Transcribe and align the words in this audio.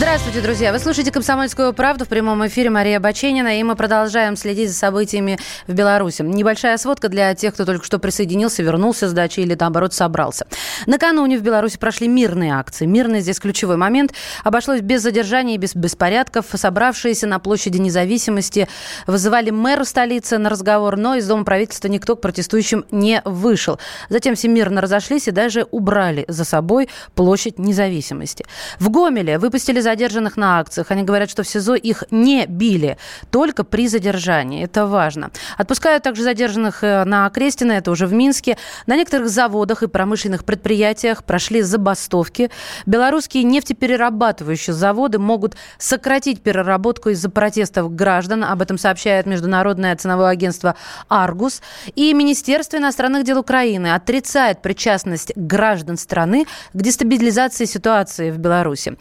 Здравствуйте, 0.00 0.40
друзья. 0.40 0.72
Вы 0.72 0.78
слушаете 0.78 1.12
«Комсомольскую 1.12 1.74
правду» 1.74 2.06
в 2.06 2.08
прямом 2.08 2.46
эфире 2.46 2.70
Мария 2.70 2.98
Баченина, 2.98 3.60
и 3.60 3.62
мы 3.62 3.76
продолжаем 3.76 4.34
следить 4.34 4.70
за 4.70 4.74
событиями 4.74 5.38
в 5.66 5.74
Беларуси. 5.74 6.22
Небольшая 6.22 6.78
сводка 6.78 7.10
для 7.10 7.34
тех, 7.34 7.52
кто 7.52 7.66
только 7.66 7.84
что 7.84 7.98
присоединился, 7.98 8.62
вернулся 8.62 9.10
с 9.10 9.12
дачи 9.12 9.40
или, 9.40 9.54
наоборот, 9.60 9.92
собрался. 9.92 10.46
Накануне 10.86 11.36
в 11.36 11.42
Беларуси 11.42 11.76
прошли 11.76 12.08
мирные 12.08 12.54
акции. 12.54 12.86
Мирный 12.86 13.20
здесь 13.20 13.38
ключевой 13.38 13.76
момент. 13.76 14.14
Обошлось 14.42 14.80
без 14.80 15.02
задержаний 15.02 15.56
и 15.56 15.58
без 15.58 15.74
беспорядков. 15.74 16.46
Собравшиеся 16.50 17.26
на 17.26 17.38
площади 17.38 17.76
независимости 17.76 18.68
вызывали 19.06 19.50
мэра 19.50 19.84
столицы 19.84 20.38
на 20.38 20.48
разговор, 20.48 20.96
но 20.96 21.16
из 21.16 21.26
Дома 21.26 21.44
правительства 21.44 21.88
никто 21.88 22.16
к 22.16 22.22
протестующим 22.22 22.86
не 22.90 23.20
вышел. 23.26 23.78
Затем 24.08 24.34
все 24.34 24.48
мирно 24.48 24.80
разошлись 24.80 25.28
и 25.28 25.30
даже 25.30 25.66
убрали 25.70 26.24
за 26.26 26.46
собой 26.46 26.88
площадь 27.14 27.58
независимости. 27.58 28.46
В 28.78 28.88
Гомеле 28.88 29.36
выпустили 29.36 29.89
задержанных 29.90 30.36
на 30.36 30.60
акциях. 30.60 30.90
Они 30.90 31.02
говорят, 31.02 31.30
что 31.30 31.42
в 31.42 31.48
СИЗО 31.48 31.74
их 31.74 32.04
не 32.10 32.46
били, 32.46 32.96
только 33.30 33.64
при 33.64 33.88
задержании. 33.88 34.64
Это 34.64 34.86
важно. 34.86 35.30
Отпускают 35.58 36.04
также 36.04 36.22
задержанных 36.22 36.84
э, 36.84 37.04
на 37.04 37.28
Крестина, 37.30 37.72
это 37.72 37.90
уже 37.90 38.06
в 38.06 38.12
Минске. 38.12 38.56
На 38.86 38.96
некоторых 38.96 39.28
заводах 39.28 39.82
и 39.82 39.88
промышленных 39.88 40.44
предприятиях 40.44 41.24
прошли 41.24 41.62
забастовки. 41.62 42.50
Белорусские 42.86 43.42
нефтеперерабатывающие 43.44 44.74
заводы 44.74 45.18
могут 45.18 45.56
сократить 45.78 46.40
переработку 46.40 47.08
из-за 47.10 47.30
протестов 47.30 47.94
граждан. 47.94 48.44
Об 48.44 48.62
этом 48.62 48.78
сообщает 48.78 49.26
Международное 49.26 49.96
ценовое 49.96 50.30
агентство 50.30 50.76
«Аргус». 51.08 51.62
И 51.96 52.14
Министерство 52.14 52.76
иностранных 52.76 53.24
дел 53.24 53.38
Украины 53.38 53.92
отрицает 53.92 54.62
причастность 54.62 55.32
граждан 55.34 55.96
страны 55.96 56.46
к 56.72 56.80
дестабилизации 56.80 57.64
ситуации 57.64 58.30
в 58.30 58.38
Беларуси. 58.38 58.96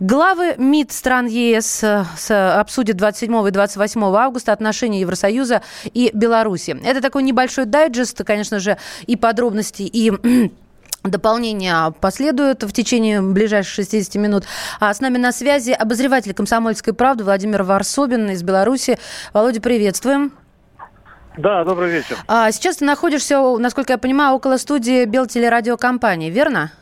Глава 0.00 0.33
Главы 0.34 0.56
МИД 0.58 0.90
стран 0.90 1.26
ЕС 1.26 1.84
э, 1.84 2.04
обсудят 2.58 2.96
27 2.96 3.46
и 3.46 3.50
28 3.52 4.02
августа 4.16 4.52
отношения 4.52 5.00
Евросоюза 5.00 5.62
и 5.84 6.10
Беларуси. 6.12 6.76
Это 6.84 7.00
такой 7.00 7.22
небольшой 7.22 7.66
дайджест, 7.66 8.24
конечно 8.24 8.58
же, 8.58 8.76
и 9.06 9.14
подробности, 9.14 9.82
и 9.82 10.12
Дополнение 11.04 11.92
последует 12.00 12.64
в 12.64 12.72
течение 12.72 13.22
ближайших 13.22 13.74
60 13.74 14.14
минут. 14.16 14.44
А 14.80 14.92
с 14.92 15.00
нами 15.00 15.18
на 15.18 15.30
связи 15.30 15.70
обозреватель 15.70 16.34
«Комсомольской 16.34 16.94
правды» 16.94 17.22
Владимир 17.22 17.62
Варсобин 17.62 18.30
из 18.30 18.42
Беларуси. 18.42 18.98
Володя, 19.32 19.60
приветствуем. 19.60 20.32
Да, 21.36 21.62
добрый 21.62 21.90
вечер. 21.90 22.16
А 22.26 22.50
сейчас 22.50 22.78
ты 22.78 22.86
находишься, 22.86 23.38
насколько 23.58 23.92
я 23.92 23.98
понимаю, 23.98 24.34
около 24.34 24.56
студии 24.56 25.04
Белтелерадиокомпании, 25.04 26.30
верно? 26.30 26.72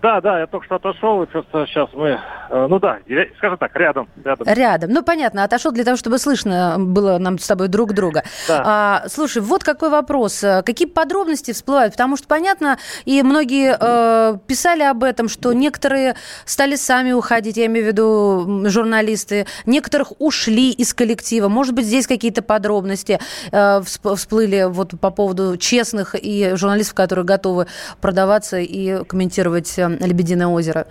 Да, 0.00 0.20
да, 0.20 0.40
я 0.40 0.46
только 0.46 0.66
что 0.66 0.76
отошел, 0.76 1.22
и 1.22 1.26
просто 1.26 1.66
сейчас 1.66 1.88
мы, 1.92 2.20
э, 2.50 2.66
ну 2.68 2.78
да, 2.78 2.98
скажем 3.38 3.58
так, 3.58 3.74
рядом, 3.74 4.08
рядом. 4.24 4.46
Рядом. 4.46 4.90
Ну, 4.92 5.02
понятно, 5.02 5.42
отошел 5.42 5.72
для 5.72 5.82
того, 5.84 5.96
чтобы 5.96 6.18
слышно 6.18 6.76
было 6.78 7.18
нам 7.18 7.38
с 7.38 7.46
тобой 7.46 7.66
друг 7.66 7.94
друга. 7.94 8.22
Да. 8.46 8.62
А, 8.64 9.08
слушай, 9.08 9.42
вот 9.42 9.64
какой 9.64 9.90
вопрос. 9.90 10.44
Какие 10.64 10.86
подробности 10.86 11.52
всплывают? 11.52 11.94
Потому 11.94 12.16
что, 12.16 12.28
понятно, 12.28 12.78
и 13.06 13.22
многие 13.24 13.76
э, 13.78 14.38
писали 14.46 14.84
об 14.84 15.02
этом, 15.02 15.28
что 15.28 15.52
некоторые 15.52 16.14
стали 16.44 16.76
сами 16.76 17.10
уходить, 17.10 17.56
я 17.56 17.66
имею 17.66 17.86
в 17.86 17.88
виду 17.88 18.68
журналисты, 18.68 19.46
некоторых 19.66 20.12
ушли 20.20 20.70
из 20.70 20.94
коллектива. 20.94 21.48
Может 21.48 21.74
быть, 21.74 21.86
здесь 21.86 22.06
какие-то 22.06 22.42
подробности 22.42 23.18
э, 23.50 23.80
всплыли 23.82 24.66
вот 24.68 24.92
по 25.00 25.10
поводу 25.10 25.56
честных 25.56 26.14
и 26.14 26.52
журналистов, 26.54 26.94
которые 26.94 27.24
готовы 27.24 27.66
продаваться 28.00 28.58
и 28.58 29.02
комментировать 29.04 29.87
э, 29.96 30.06
Лебединое 30.06 30.46
озеро? 30.46 30.86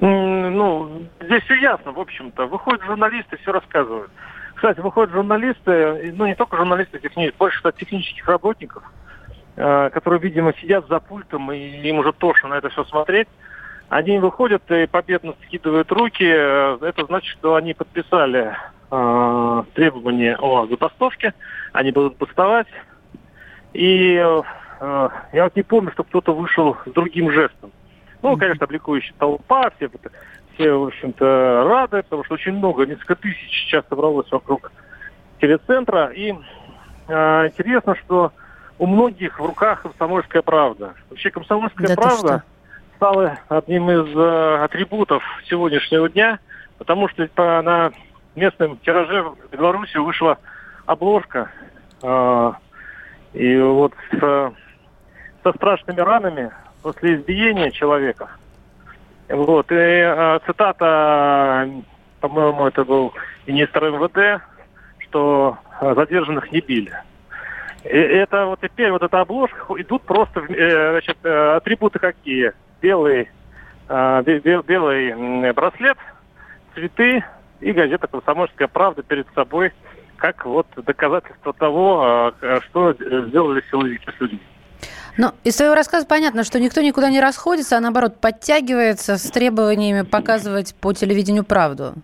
Ну, 0.00 1.06
здесь 1.20 1.42
все 1.44 1.54
ясно, 1.54 1.92
в 1.92 1.98
общем-то. 1.98 2.46
Выходят 2.46 2.84
журналисты, 2.84 3.36
все 3.38 3.52
рассказывают. 3.52 4.10
Кстати, 4.54 4.80
выходят 4.80 5.12
журналисты, 5.12 6.12
ну 6.16 6.26
не 6.26 6.34
только 6.34 6.56
журналисты, 6.56 6.98
техни... 6.98 7.32
больше 7.38 7.58
что 7.58 7.72
технических 7.72 8.26
работников, 8.26 8.82
э, 9.56 9.90
которые, 9.92 10.20
видимо, 10.20 10.52
сидят 10.54 10.88
за 10.88 11.00
пультом, 11.00 11.52
и 11.52 11.58
им 11.58 11.98
уже 11.98 12.12
тошно 12.12 12.50
на 12.50 12.54
это 12.54 12.68
все 12.68 12.84
смотреть. 12.84 13.28
Они 13.88 14.18
выходят 14.18 14.70
и 14.70 14.86
победно 14.86 15.34
скидывают 15.46 15.90
руки. 15.92 16.24
Это 16.24 17.06
значит, 17.06 17.30
что 17.38 17.54
они 17.54 17.72
подписали 17.72 18.54
э, 18.90 19.62
требования 19.74 20.36
о 20.36 20.66
забастовке, 20.66 21.34
они 21.72 21.90
будут 21.92 22.18
бастовать. 22.18 22.66
И 23.72 24.22
э, 24.80 25.08
я 25.32 25.44
вот 25.44 25.56
не 25.56 25.62
помню, 25.62 25.92
что 25.92 26.04
кто-то 26.04 26.34
вышел 26.34 26.76
с 26.86 26.90
другим 26.90 27.30
жестом. 27.30 27.72
Ну, 28.22 28.36
конечно, 28.36 28.64
обликующая 28.64 29.14
толпа, 29.18 29.70
все, 29.76 29.90
все, 30.54 30.72
в 30.72 30.88
общем-то, 30.88 31.64
рады, 31.68 32.02
потому 32.02 32.24
что 32.24 32.34
очень 32.34 32.52
много, 32.52 32.84
несколько 32.84 33.14
тысяч 33.14 33.64
сейчас 33.64 33.84
собралось 33.88 34.30
вокруг 34.30 34.72
телецентра. 35.40 36.06
И 36.06 36.34
э, 37.08 37.46
интересно, 37.46 37.94
что 37.96 38.32
у 38.78 38.86
многих 38.86 39.38
в 39.38 39.44
руках 39.44 39.82
комсомольская 39.82 40.42
правда. 40.42 40.94
Вообще 41.10 41.30
комсомольская 41.30 41.88
да 41.88 41.94
правда 41.94 42.42
стала 42.96 43.38
одним 43.48 43.90
из 43.90 44.16
э, 44.16 44.64
атрибутов 44.64 45.22
сегодняшнего 45.48 46.08
дня, 46.08 46.40
потому 46.78 47.08
что 47.08 47.26
по, 47.28 47.62
на 47.62 47.92
местном 48.34 48.78
тираже 48.78 49.22
в 49.22 49.36
Беларуси 49.52 49.96
вышла 49.96 50.38
обложка. 50.86 51.50
Э, 52.02 52.52
и 53.34 53.58
вот 53.58 53.94
э, 54.10 54.50
со 55.42 55.52
страшными 55.52 56.00
ранами 56.00 56.50
после 56.82 57.16
избиения 57.16 57.70
человека. 57.70 58.28
Вот. 59.28 59.70
И 59.70 59.74
э, 59.74 60.38
цитата, 60.46 61.68
по-моему, 62.20 62.66
это 62.66 62.84
был 62.84 63.12
министр 63.46 63.90
МВД, 63.90 64.42
что 65.00 65.58
задержанных 65.80 66.50
не 66.52 66.60
били. 66.60 66.92
И 67.84 67.96
это 67.96 68.46
вот 68.46 68.60
теперь 68.60 68.90
вот 68.90 69.02
эта 69.02 69.20
обложка 69.20 69.74
идут 69.80 70.02
просто 70.02 70.40
э, 70.40 70.92
значит, 70.92 71.16
э, 71.22 71.56
атрибуты 71.56 71.98
какие? 71.98 72.52
Белый, 72.80 73.28
э, 73.88 74.22
белый 74.66 75.52
браслет, 75.52 75.96
цветы 76.74 77.24
и 77.60 77.72
газета 77.72 78.06
«Комсомольская 78.06 78.68
правда» 78.68 79.02
перед 79.02 79.26
собой 79.34 79.72
как 80.16 80.44
вот 80.46 80.66
доказательство 80.76 81.52
того, 81.52 82.32
что 82.66 82.92
сделали 82.92 83.62
силовики 83.70 84.10
с 84.10 84.20
людьми. 84.20 84.40
Ну, 85.18 85.32
из 85.42 85.56
своего 85.56 85.74
рассказа 85.74 86.06
понятно, 86.06 86.44
что 86.44 86.60
никто 86.60 86.80
никуда 86.80 87.10
не 87.10 87.20
расходится, 87.20 87.76
а 87.76 87.80
наоборот 87.80 88.20
подтягивается 88.20 89.18
с 89.18 89.28
требованиями 89.32 90.02
показывать 90.02 90.76
по 90.76 90.92
телевидению 90.92 91.42
правду. 91.42 91.94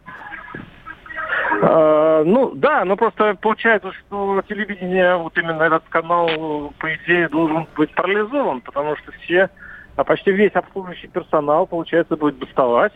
А, 1.63 2.25
ну 2.25 2.51
да, 2.57 2.85
но 2.85 2.97
просто 2.97 3.37
получается, 3.41 3.93
что 3.93 4.43
телевидение, 4.49 5.17
вот 5.17 5.39
именно 5.39 5.63
этот 5.63 5.85
канал, 5.89 6.73
по 6.81 6.93
идее, 6.93 7.29
должен 7.29 7.69
быть 7.77 7.95
парализован, 7.95 8.61
потому 8.63 8.97
что 8.97 9.13
все, 9.13 9.49
а 9.95 10.03
почти 10.03 10.33
весь 10.33 10.53
обслуживающий 10.53 11.07
персонал, 11.07 11.69
получается, 11.69 12.17
будет 12.17 12.35
бастовать. 12.35 12.93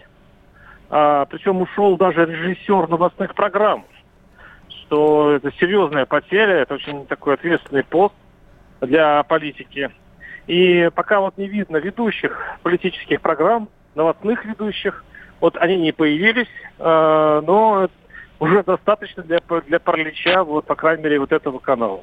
А, 0.91 1.27
причем 1.27 1.63
ушел 1.63 1.97
даже 1.97 2.27
режиссер 2.27 2.89
новостных 2.89 3.37
программ, 3.37 3.85
что 4.69 5.31
это 5.31 5.53
серьезная 5.61 6.07
потеря, 6.07 6.57
это 6.57 6.75
очень 6.75 7.07
такой 7.07 7.35
ответственный 7.35 7.85
пост 7.85 8.17
для 8.81 9.23
политики. 9.23 9.93
И 10.49 10.91
пока 10.95 11.21
вот 11.21 11.37
не 11.37 11.47
видно 11.47 11.77
ведущих 11.77 12.37
политических 12.63 13.21
программ, 13.21 13.69
новостных 13.95 14.45
ведущих, 14.47 15.05
вот 15.41 15.57
они 15.59 15.77
не 15.77 15.93
появились, 15.93 16.49
э, 16.79 17.43
но 17.47 17.89
уже 18.41 18.63
достаточно 18.63 19.23
для, 19.23 19.41
для 19.67 19.79
паралича, 19.79 20.43
вот, 20.45 20.65
по 20.65 20.75
крайней 20.75 21.03
мере, 21.03 21.21
вот 21.21 21.33
этого 21.33 21.59
канала. 21.59 22.03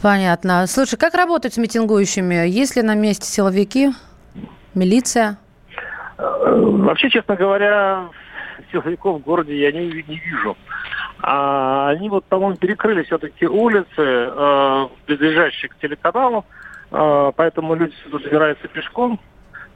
Понятно. 0.00 0.66
Слушай, 0.68 0.96
как 0.96 1.14
работать 1.14 1.54
с 1.54 1.56
митингующими? 1.56 2.46
Есть 2.46 2.76
ли 2.76 2.82
на 2.82 2.94
месте 2.94 3.26
силовики, 3.26 3.90
милиция? 4.74 5.36
Э, 6.16 6.22
вообще, 6.56 7.10
честно 7.10 7.34
говоря, 7.34 8.10
силовиков 8.70 9.20
в 9.20 9.24
городе 9.24 9.58
я 9.58 9.72
не, 9.72 9.86
не 9.86 10.18
вижу. 10.18 10.56
А 11.20 11.88
они 11.88 12.08
вот, 12.10 12.24
по-моему, 12.26 12.56
перекрыли 12.56 13.02
все-таки 13.02 13.46
улицы, 13.46 13.88
э, 13.98 14.88
близлежащие 15.08 15.70
к 15.70 15.78
телеканалу, 15.78 16.44
поэтому 17.36 17.74
люди 17.74 17.94
сюда 18.04 18.18
добираются 18.18 18.68
пешком. 18.68 19.20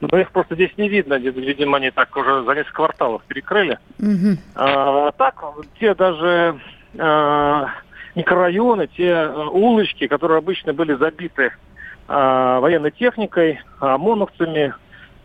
Но 0.01 0.17
их 0.17 0.31
просто 0.31 0.55
здесь 0.55 0.71
не 0.77 0.87
видно. 0.87 1.15
Видимо, 1.15 1.77
они 1.77 1.91
так 1.91 2.15
уже 2.15 2.43
за 2.43 2.53
несколько 2.53 2.75
кварталов 2.75 3.21
перекрыли. 3.27 3.77
Mm-hmm. 3.99 4.37
А, 4.55 5.11
так, 5.11 5.43
те 5.77 5.93
даже 5.93 6.57
а, 6.97 7.67
микрорайоны, 8.15 8.87
те 8.87 9.27
улочки, 9.27 10.07
которые 10.07 10.37
обычно 10.37 10.73
были 10.73 10.93
забиты 10.93 11.51
военной 12.07 12.89
техникой, 12.89 13.61
ОМОНовцами, 13.79 14.73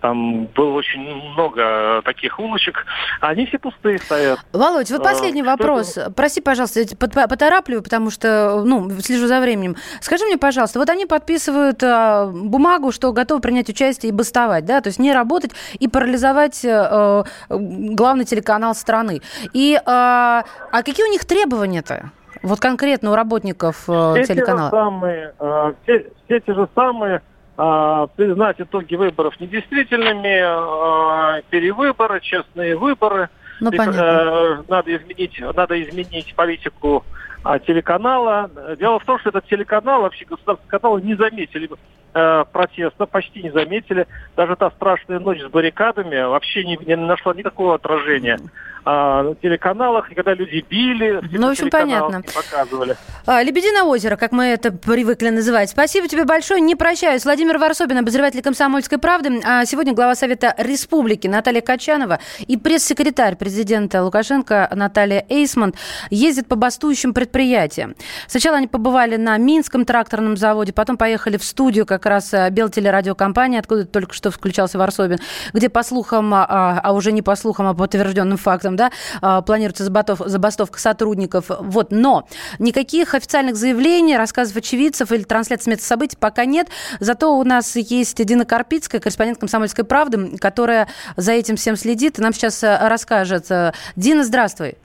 там 0.04 0.48
было 0.54 0.74
очень 0.74 1.00
много 1.32 2.02
таких 2.04 2.38
улочек, 2.38 2.84
они 3.22 3.46
все 3.46 3.58
пустые 3.58 3.96
стоят. 3.96 4.38
Володь, 4.52 4.90
вот 4.90 5.02
последний 5.02 5.40
а, 5.40 5.56
вопрос. 5.56 5.98
Прости, 6.14 6.42
пожалуйста, 6.42 6.80
я 6.80 6.86
поторапливаю, 7.26 7.82
потому 7.82 8.10
что, 8.10 8.62
ну, 8.66 8.90
слежу 9.00 9.26
за 9.28 9.40
временем. 9.40 9.76
Скажи 10.02 10.26
мне, 10.26 10.36
пожалуйста, 10.36 10.78
вот 10.78 10.90
они 10.90 11.06
подписывают 11.06 11.82
а, 11.82 12.26
бумагу, 12.26 12.92
что 12.92 13.14
готовы 13.14 13.40
принять 13.40 13.70
участие 13.70 14.10
и 14.10 14.12
бастовать, 14.12 14.66
да, 14.66 14.82
то 14.82 14.88
есть 14.88 14.98
не 14.98 15.10
работать 15.10 15.52
и 15.78 15.88
парализовать 15.88 16.62
а, 16.66 17.24
главный 17.48 18.26
телеканал 18.26 18.74
страны. 18.74 19.22
И 19.54 19.80
а, 19.86 20.44
а 20.70 20.82
какие 20.82 21.06
у 21.06 21.10
них 21.10 21.24
требования-то? 21.24 22.10
Вот 22.42 22.60
конкретно 22.60 23.12
у 23.12 23.14
работников 23.14 23.88
э, 23.88 24.22
все 24.22 24.34
телеканала. 24.34 24.70
Те 24.70 24.76
же 24.76 24.82
самые, 24.82 25.34
э, 25.38 25.72
все, 25.82 26.06
все 26.26 26.40
те 26.40 26.52
же 26.52 26.68
самые 26.74 27.16
а, 27.16 27.33
признать 27.56 28.60
итоги 28.60 28.96
выборов 28.96 29.38
недействительными, 29.38 30.40
а, 30.42 31.40
перевыборы, 31.50 32.20
честные 32.20 32.76
выборы. 32.76 33.28
Ну, 33.60 33.70
понятно. 33.70 34.00
Э, 34.00 34.62
надо 34.68 34.96
изменить, 34.96 35.40
надо 35.54 35.80
изменить 35.80 36.34
политику 36.34 37.04
а, 37.44 37.60
телеканала. 37.60 38.50
Дело 38.78 38.98
в 38.98 39.04
том, 39.04 39.20
что 39.20 39.28
этот 39.28 39.46
телеканал, 39.46 40.02
вообще 40.02 40.24
государственный 40.24 40.68
канал, 40.68 40.98
не 40.98 41.14
заметили 41.14 41.68
э, 42.14 42.44
протеста, 42.52 43.06
почти 43.06 43.42
не 43.42 43.50
заметили. 43.50 44.06
Даже 44.36 44.56
та 44.56 44.70
страшная 44.70 45.18
ночь 45.18 45.40
с 45.40 45.46
баррикадами 45.46 46.22
вообще 46.22 46.64
не, 46.64 46.76
не 46.76 46.96
нашла 46.96 47.34
никакого 47.34 47.74
отражения 47.74 48.38
а, 48.84 49.22
на 49.22 49.34
телеканалах, 49.34 50.10
и 50.12 50.14
когда 50.14 50.34
люди 50.34 50.64
били, 50.68 51.20
ну, 51.32 51.48
в 51.48 51.50
общем, 51.52 51.70
понятно. 51.70 52.22
показывали. 52.22 52.96
А, 53.24 53.42
Лебединое 53.42 53.82
озеро, 53.82 54.16
как 54.16 54.32
мы 54.32 54.44
это 54.44 54.72
привыкли 54.72 55.30
называть. 55.30 55.70
Спасибо 55.70 56.06
тебе 56.06 56.24
большое. 56.24 56.60
Не 56.60 56.76
прощаюсь. 56.76 57.24
Владимир 57.24 57.56
Варсобин, 57.56 57.98
обозреватель 57.98 58.42
«Комсомольской 58.42 58.98
правды». 58.98 59.40
А 59.44 59.64
сегодня 59.64 59.94
глава 59.94 60.14
Совета 60.14 60.54
Республики 60.58 61.26
Наталья 61.26 61.62
Качанова 61.62 62.18
и 62.46 62.58
пресс-секретарь 62.58 63.36
президента 63.36 64.04
Лукашенко 64.04 64.68
Наталья 64.74 65.24
Эйсман 65.30 65.72
ездят 66.10 66.46
по 66.46 66.56
бастующим 66.56 67.14
предприятиям. 67.14 67.94
Сначала 68.26 68.58
они 68.58 68.66
побывали 68.66 69.16
на 69.16 69.38
Минском 69.38 69.86
тракторном 69.86 70.36
заводе, 70.36 70.74
потом 70.74 70.98
поехали 70.98 71.38
в 71.38 71.44
студию 71.44 71.86
как 71.86 72.03
раз 72.10 72.34
а, 72.34 72.50
Белтелерадиокомпании, 72.50 73.58
откуда 73.58 73.86
только 73.86 74.12
что 74.12 74.30
включался 74.30 74.78
Варсобин, 74.78 75.18
где 75.54 75.70
по 75.70 75.82
слухам, 75.82 76.34
а, 76.34 76.46
а, 76.48 76.80
а 76.82 76.92
уже 76.92 77.12
не 77.12 77.22
по 77.22 77.34
слухам, 77.34 77.66
а 77.66 77.72
по 77.72 77.84
подтвержденным 77.84 78.36
фактам, 78.36 78.74
там, 78.74 78.76
да, 78.76 78.90
а, 79.20 79.42
планируется 79.42 79.84
забастовка 79.84 80.78
сотрудников. 80.78 81.46
Вот, 81.48 81.90
но 81.90 82.26
никаких 82.58 83.14
официальных 83.14 83.56
заявлений, 83.56 84.16
рассказов 84.16 84.56
очевидцев 84.56 85.12
или 85.12 85.22
трансляций 85.22 85.70
места 85.70 85.86
событий 85.86 86.16
пока 86.18 86.44
нет. 86.44 86.68
Зато 87.00 87.36
у 87.36 87.44
нас 87.44 87.76
есть 87.76 88.24
Дина 88.24 88.44
Карпицкая, 88.44 89.00
корреспондент 89.00 89.38
«Комсомольской 89.38 89.84
правды», 89.84 90.36
которая 90.38 90.88
за 91.16 91.32
этим 91.32 91.56
всем 91.56 91.76
следит 91.76 92.18
и 92.18 92.22
нам 92.22 92.32
сейчас 92.32 92.62
э, 92.62 92.88
расскажет. 92.88 93.48
Дина, 93.96 94.24
здравствуй. 94.24 94.76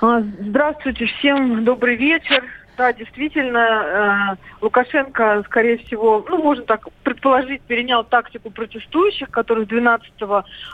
Здравствуйте 0.00 1.06
всем, 1.06 1.64
добрый 1.64 1.96
вечер. 1.96 2.44
Да, 2.78 2.92
действительно, 2.92 4.36
э, 4.38 4.64
Лукашенко, 4.64 5.42
скорее 5.46 5.78
всего, 5.78 6.24
ну, 6.28 6.38
можно 6.40 6.64
так 6.64 6.86
предположить, 7.02 7.60
перенял 7.62 8.04
тактику 8.04 8.50
протестующих, 8.50 9.30
которые 9.30 9.66
12 9.66 10.12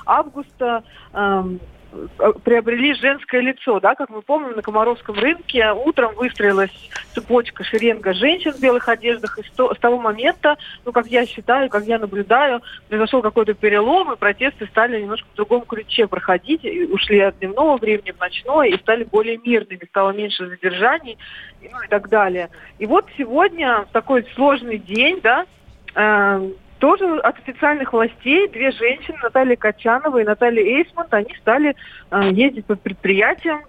августа 0.04 0.84
эм, 1.14 1.60
приобрели 2.44 2.94
женское 2.94 3.40
лицо, 3.40 3.80
да, 3.80 3.94
как 3.94 4.10
мы 4.10 4.22
помним, 4.22 4.56
на 4.56 4.62
Комаровском 4.62 5.16
рынке 5.18 5.72
утром 5.72 6.14
выстроилась 6.14 6.70
цепочка 7.14 7.64
шеренга 7.64 8.14
женщин 8.14 8.52
в 8.52 8.60
белых 8.60 8.88
одеждах, 8.88 9.38
и 9.38 9.42
с 9.42 9.78
того 9.78 9.98
момента, 9.98 10.56
ну, 10.84 10.92
как 10.92 11.06
я 11.06 11.26
считаю, 11.26 11.68
как 11.68 11.84
я 11.84 11.98
наблюдаю, 11.98 12.62
произошел 12.88 13.22
какой-то 13.22 13.54
перелом, 13.54 14.12
и 14.12 14.16
протесты 14.16 14.66
стали 14.66 15.00
немножко 15.00 15.26
в 15.32 15.36
другом 15.36 15.62
ключе 15.62 16.06
проходить, 16.06 16.64
и 16.64 16.84
ушли 16.84 17.20
от 17.20 17.38
дневного 17.38 17.76
времени 17.76 18.12
в 18.12 18.20
ночное, 18.20 18.68
и 18.68 18.78
стали 18.78 19.04
более 19.04 19.38
мирными, 19.38 19.84
стало 19.88 20.10
меньше 20.10 20.48
задержаний, 20.48 21.18
ну, 21.62 21.82
и 21.82 21.88
так 21.88 22.08
далее. 22.08 22.50
И 22.78 22.86
вот 22.86 23.06
сегодня, 23.16 23.86
в 23.88 23.92
такой 23.92 24.26
сложный 24.34 24.78
день, 24.78 25.20
да, 25.22 25.46
э, 25.94 26.50
тоже 26.84 27.18
от 27.20 27.38
официальных 27.38 27.94
властей 27.94 28.46
две 28.48 28.70
женщины, 28.70 29.16
Наталья 29.22 29.56
Качанова 29.56 30.18
и 30.18 30.24
Наталья 30.24 30.62
Эйсмонт, 30.62 31.14
они 31.14 31.34
стали 31.40 31.74
э, 32.10 32.28
ездить 32.32 32.66
по 32.66 32.76
предприятиям 32.76 33.62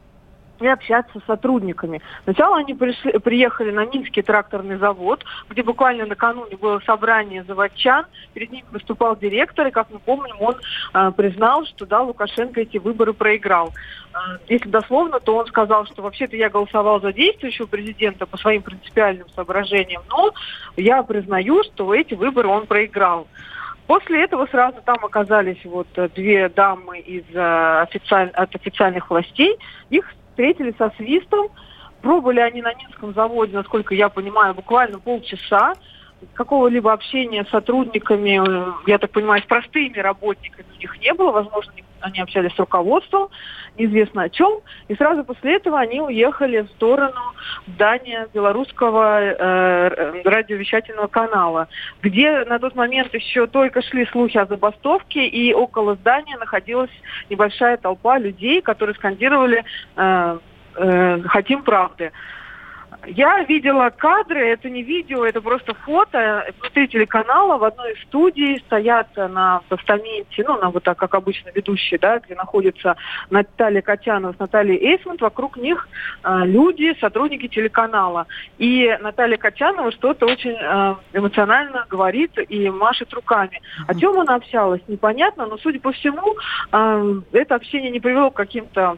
и 0.60 0.68
общаться 0.68 1.20
с 1.20 1.26
сотрудниками. 1.26 2.02
Сначала 2.24 2.58
они 2.58 2.74
пришли, 2.74 3.18
приехали 3.20 3.72
на 3.72 3.86
Минский 3.86 4.22
тракторный 4.22 4.78
завод, 4.78 5.24
где 5.50 5.64
буквально 5.64 6.06
накануне 6.06 6.56
было 6.56 6.80
собрание 6.86 7.44
заводчан. 7.44 8.06
Перед 8.34 8.52
ним 8.52 8.66
выступал 8.72 9.16
директор, 9.16 9.68
и, 9.68 9.72
как 9.72 9.90
мы 9.92 10.00
помним, 10.00 10.36
он 10.40 10.56
э, 10.94 11.12
признал, 11.16 11.66
что 11.66 11.86
да, 11.86 12.02
Лукашенко 12.02 12.62
эти 12.62 12.78
выборы 12.78 13.14
проиграл. 13.14 13.74
Э, 14.14 14.38
если 14.48 14.70
дословно, 14.70 15.20
то 15.20 15.36
он 15.36 15.46
сказал, 15.48 15.86
что 15.86 16.02
вообще-то 16.02 16.36
я 16.36 16.50
голосовал 16.50 17.02
за 17.02 17.12
действующего 17.12 17.68
президента 17.68 18.26
по 18.26 18.38
своим 18.38 18.62
принципиальным 18.62 19.28
соображениям, 19.30 20.04
но 20.10 20.34
я 20.78 21.04
признаю, 21.04 21.64
что 21.64 21.94
эти 21.94 22.14
выборы 22.14 22.48
он 22.48 22.66
проиграл. 22.66 23.28
После 23.88 24.24
этого 24.24 24.48
сразу 24.48 24.82
там 24.84 24.98
оказались 25.04 25.64
вот 25.64 25.88
две 26.16 26.50
дамы 26.50 27.00
из 27.00 27.24
э, 27.34 27.82
официаль... 27.82 28.30
от 28.30 28.56
официальных 28.56 29.10
властей. 29.10 29.58
Их 29.92 30.06
встретили 30.36 30.76
со 30.78 30.92
свистом. 30.98 31.48
Пробовали 32.02 32.42
они 32.42 32.62
на 32.62 32.74
Минском 32.74 33.14
заводе, 33.14 33.56
насколько 33.56 33.96
я 33.96 34.10
понимаю, 34.10 34.54
буквально 34.54 35.00
полчаса. 35.00 35.74
Какого-либо 36.34 36.92
общения 36.92 37.46
с 37.46 37.50
сотрудниками, 37.50 38.42
э, 38.46 38.74
я 38.86 38.98
так 38.98 39.12
понимаю, 39.12 39.42
с 39.42 39.46
простыми 39.46 39.98
работниками 39.98 40.66
у 40.76 40.80
них 40.80 41.00
не 41.00 41.14
было. 41.14 41.32
Возможно, 41.32 41.72
они 42.06 42.22
общались 42.22 42.54
с 42.54 42.60
руководством, 42.60 43.30
неизвестно 43.78 44.24
о 44.24 44.30
чем. 44.30 44.60
И 44.88 44.96
сразу 44.96 45.24
после 45.24 45.56
этого 45.56 45.80
они 45.80 46.00
уехали 46.00 46.62
в 46.62 46.68
сторону 46.70 47.20
здания 47.68 48.28
белорусского 48.34 49.22
э, 49.22 50.22
радиовещательного 50.24 51.08
канала, 51.08 51.68
где 52.02 52.46
на 52.46 52.60
тот 52.60 52.76
момент 52.76 53.14
еще 53.14 53.48
только 53.48 53.82
шли 53.82 54.06
слухи 54.08 54.38
о 54.38 54.46
забастовке, 54.46 55.28
и 55.28 55.54
около 55.54 55.96
здания 55.96 56.38
находилась 56.38 56.92
небольшая 57.30 57.78
толпа 57.78 58.20
людей, 58.20 58.62
которые 58.62 58.96
скандировали 58.96 59.64
э, 59.96 60.40
э, 60.76 61.22
«Хотим 61.24 61.64
правды». 61.64 62.12
Я 63.08 63.44
видела 63.44 63.90
кадры, 63.90 64.48
это 64.48 64.70
не 64.70 64.82
видео, 64.82 65.26
это 65.26 65.42
просто 65.42 65.74
фото. 65.74 66.46
Внутри 66.60 66.88
телеканала 66.88 67.58
в 67.58 67.64
одной 67.64 67.94
из 67.94 68.02
студий 68.04 68.60
стоят 68.60 69.16
на 69.16 69.62
постаменте, 69.70 70.44
ну, 70.48 70.58
на 70.60 70.70
вот 70.70 70.84
так, 70.84 70.98
как 70.98 71.14
обычно, 71.14 71.50
ведущие, 71.54 72.00
да, 72.00 72.20
где 72.20 72.36
находится 72.36 72.96
Наталья 73.30 73.82
Котянова 73.82 74.34
с 74.34 74.40
Натальей 74.40 74.78
Эйсмонт, 74.78 75.22
вокруг 75.22 75.58
них 75.58 75.88
э, 76.24 76.42
люди, 76.46 76.96
сотрудники 77.00 77.48
телеканала. 77.48 78.28
И 78.58 78.98
Наталья 79.02 79.38
Котянова 79.38 79.92
что-то 79.92 80.26
очень 80.26 80.58
э, 80.60 80.96
эмоционально 81.14 81.86
говорит 81.90 82.32
и 82.38 82.70
машет 82.70 83.14
руками. 83.14 83.62
О 83.88 83.94
чем 83.94 84.20
она 84.20 84.36
общалась, 84.36 84.82
непонятно, 84.88 85.46
но, 85.46 85.58
судя 85.58 85.80
по 85.80 85.92
всему, 85.92 86.36
э, 86.72 87.22
это 87.34 87.56
общение 87.56 87.92
не 87.92 88.00
привело 88.00 88.32
к 88.32 88.36
каким-то 88.36 88.98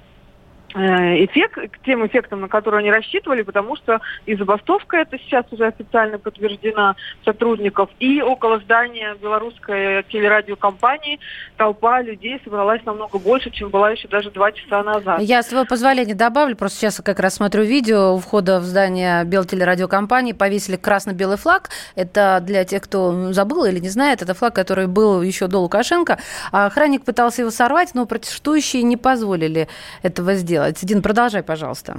эффект, 0.73 1.55
к 1.55 1.85
тем 1.85 2.05
эффектам, 2.05 2.41
на 2.41 2.47
которые 2.47 2.79
они 2.79 2.91
рассчитывали, 2.91 3.41
потому 3.41 3.75
что 3.77 4.01
и 4.25 4.35
забастовка 4.35 4.97
это 4.97 5.17
сейчас 5.17 5.45
уже 5.51 5.65
официально 5.65 6.19
подтверждена 6.19 6.95
сотрудников, 7.23 7.89
и 7.99 8.21
около 8.21 8.59
здания 8.59 9.15
белорусской 9.21 10.03
телерадиокомпании 10.03 11.19
толпа 11.55 12.01
людей 12.01 12.41
собралась 12.43 12.83
намного 12.85 13.17
больше, 13.17 13.49
чем 13.49 13.69
была 13.69 13.91
еще 13.91 14.07
даже 14.07 14.29
два 14.31 14.51
часа 14.51 14.83
назад. 14.83 15.21
Я, 15.21 15.41
с 15.41 15.47
твоего 15.47 15.65
позволения, 15.65 16.15
добавлю, 16.15 16.55
просто 16.55 16.79
сейчас 16.79 17.01
как 17.03 17.19
раз 17.19 17.35
смотрю 17.35 17.63
видео, 17.63 18.13
у 18.13 18.19
входа 18.19 18.59
в 18.59 18.63
здание 18.63 19.23
Белтелерадиокомпании 19.23 20.33
повесили 20.33 20.75
красно-белый 20.75 21.37
флаг, 21.37 21.69
это 21.95 22.39
для 22.41 22.65
тех, 22.65 22.83
кто 22.83 23.31
забыл 23.31 23.65
или 23.65 23.79
не 23.79 23.89
знает, 23.89 24.21
это 24.21 24.33
флаг, 24.33 24.53
который 24.53 24.87
был 24.87 25.21
еще 25.21 25.47
до 25.47 25.59
Лукашенко, 25.59 26.19
а 26.51 26.65
охранник 26.65 27.05
пытался 27.05 27.43
его 27.43 27.51
сорвать, 27.51 27.91
но 27.93 28.05
протестующие 28.05 28.83
не 28.83 28.97
позволили 28.97 29.69
этого 30.03 30.35
сделать 30.35 30.56
делать? 30.57 30.83
Дин, 30.83 31.01
продолжай, 31.01 31.43
пожалуйста. 31.43 31.97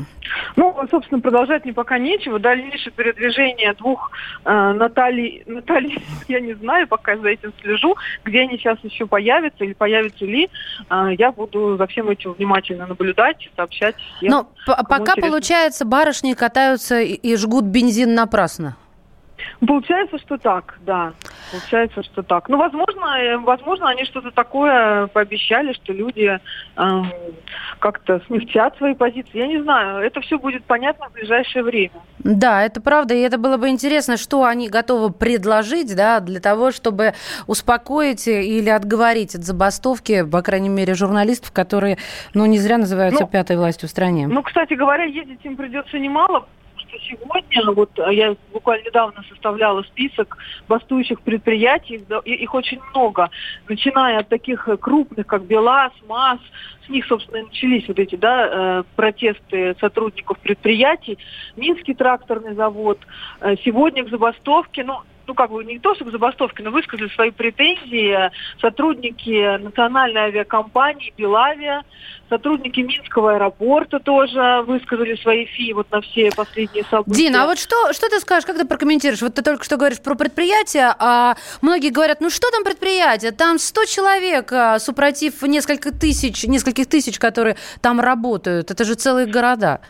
Ну, 0.57 0.75
собственно, 0.91 1.21
продолжать 1.21 1.65
мне 1.65 1.73
пока 1.73 1.99
нечего. 1.99 2.39
Дальнейшее 2.39 2.93
передвижение 2.93 3.73
двух 3.75 4.11
э, 4.45 4.73
Натальи, 4.73 5.45
Натальи, 5.47 5.99
я 6.29 6.41
не 6.41 6.55
знаю, 6.55 6.89
пока 6.89 7.17
за 7.17 7.29
этим 7.29 7.53
слежу, 7.63 7.97
где 8.25 8.41
они 8.41 8.59
сейчас 8.59 8.79
еще 8.83 9.07
появятся 9.07 9.65
или 9.65 9.75
появятся 9.75 10.25
ли, 10.25 10.51
э, 10.91 11.11
я 11.19 11.31
буду 11.31 11.77
за 11.77 11.87
всем 11.87 12.09
этим 12.09 12.33
внимательно 12.33 12.87
наблюдать, 12.87 13.49
сообщать. 13.55 13.95
Всем, 14.17 14.31
Но 14.31 14.49
пока, 14.67 15.13
интересно. 15.13 15.23
получается, 15.23 15.85
барышни 15.85 16.33
катаются 16.33 17.01
и, 17.01 17.15
и 17.15 17.37
жгут 17.37 17.65
бензин 17.65 18.15
напрасно. 18.15 18.77
Получается, 19.67 20.19
что 20.19 20.39
так, 20.39 20.79
да. 20.87 21.13
Получается, 21.51 22.03
что 22.03 22.23
так. 22.23 22.49
Ну, 22.49 22.59
возможно, 22.59 23.19
э, 23.19 23.39
возможно, 23.39 23.89
они 23.89 24.05
что-то 24.05 24.31
такое 24.31 25.07
пообещали, 25.09 25.73
что 25.73 25.93
люди 25.93 26.39
э, 26.77 27.03
как-то 27.79 28.21
смягчат 28.27 28.77
свои 28.77 28.95
позиции. 28.95 29.39
Я 29.39 29.47
не 29.47 29.63
знаю, 29.63 30.05
это 30.05 30.21
все 30.21 30.39
будет 30.39 30.65
понятно 30.65 31.09
в 31.09 31.13
ближайшее 31.13 31.63
время. 31.63 31.93
Да, 32.19 32.65
это 32.65 32.81
правда, 32.81 33.15
и 33.15 33.21
это 33.21 33.39
было 33.39 33.57
бы 33.57 33.69
интересно, 33.69 34.17
что 34.17 34.45
они 34.45 34.69
готовы 34.69 35.11
предложить, 35.11 35.95
да, 35.97 36.21
для 36.21 36.41
того, 36.41 36.71
чтобы 36.71 37.15
успокоить 37.47 38.27
или 38.29 38.69
отговорить 38.69 39.35
от 39.35 39.45
забастовки, 39.45 40.25
по 40.25 40.43
крайней 40.43 40.69
мере, 40.69 40.95
журналистов, 40.95 41.53
которые, 41.53 41.97
ну, 42.35 42.45
не 42.47 42.59
зря 42.59 42.79
называются 42.79 43.23
ну, 43.23 43.29
пятой 43.29 43.57
властью 43.57 43.89
в 43.89 43.91
стране. 43.91 44.27
Ну, 44.27 44.43
кстати 44.43 44.75
говоря, 44.75 45.05
ездить 45.05 45.45
им 45.45 45.57
придется 45.57 45.99
немало, 45.99 46.47
что 46.99 47.17
сегодня, 47.17 47.73
вот 47.73 47.99
а 47.99 48.13
я 48.13 48.37
буквально 48.53 48.85
недавно 48.85 49.23
составляла 49.29 49.83
список 49.83 50.37
бастующих 50.69 51.21
предприятий, 51.21 52.05
их 52.25 52.55
очень 52.55 52.81
много, 52.91 53.31
начиная 53.69 54.19
от 54.21 54.29
таких 54.29 54.69
крупных, 54.81 55.27
как 55.27 55.45
БелАЗ, 55.45 55.93
МАЗ, 56.07 56.41
с 56.87 56.89
них, 56.89 57.07
собственно, 57.07 57.39
и 57.39 57.43
начались 57.43 57.87
вот 57.89 57.99
эти 57.99 58.17
да, 58.17 58.49
э, 58.51 58.83
протесты 58.97 59.77
сотрудников 59.81 60.39
предприятий, 60.39 61.19
Минский 61.57 61.95
тракторный 61.95 62.55
завод, 62.55 62.99
э, 63.41 63.57
сегодня 63.65 64.05
к 64.05 64.11
забастовке, 64.11 64.85
ну, 64.85 65.01
ну, 65.29 65.35
как 65.35 65.51
бы 65.51 65.63
не 65.63 65.79
то, 65.79 65.95
чтобы 65.95 66.11
забастовки, 66.11 66.63
но 66.63 66.71
высказали 66.71 67.09
свои 67.11 67.31
претензии 67.31 68.31
сотрудники 68.61 69.59
национальной 69.59 70.23
авиакомпании 70.23 71.13
«Белавия», 71.17 71.85
сотрудники 72.31 72.81
Минского 72.81 73.35
аэропорта 73.35 74.01
тоже 74.01 74.63
высказали 74.67 75.17
свои 75.17 75.45
фи 75.45 75.73
вот 75.75 75.91
на 75.91 76.01
все 76.01 76.31
последние 76.35 76.85
события. 76.85 77.25
Дина, 77.25 77.45
а 77.45 77.47
вот 77.47 77.59
что, 77.59 77.93
что 77.93 78.09
ты 78.09 78.21
скажешь, 78.21 78.47
как 78.47 78.57
ты 78.57 78.65
прокомментируешь? 78.65 79.21
Вот 79.21 79.35
ты 79.35 79.43
только 79.43 79.65
что 79.65 79.77
говоришь 79.77 80.01
про 80.01 80.15
предприятие, 80.15 80.95
а 80.99 81.37
многие 81.61 81.91
говорят, 81.91 82.21
ну 82.21 82.31
что 82.31 82.51
там 82.51 82.65
предприятие? 82.65 83.33
Там 83.33 83.59
100 83.59 83.85
человек, 83.85 84.53
а, 84.53 84.79
супротив 84.79 85.43
несколько 85.43 85.93
тысяч, 85.93 86.45
нескольких 86.45 86.87
тысяч, 86.87 87.19
которые 87.19 87.57
там 87.83 88.01
работают. 88.01 88.71
Это 88.71 88.85
же 88.85 88.95
целые 88.95 89.27
города. 89.27 89.81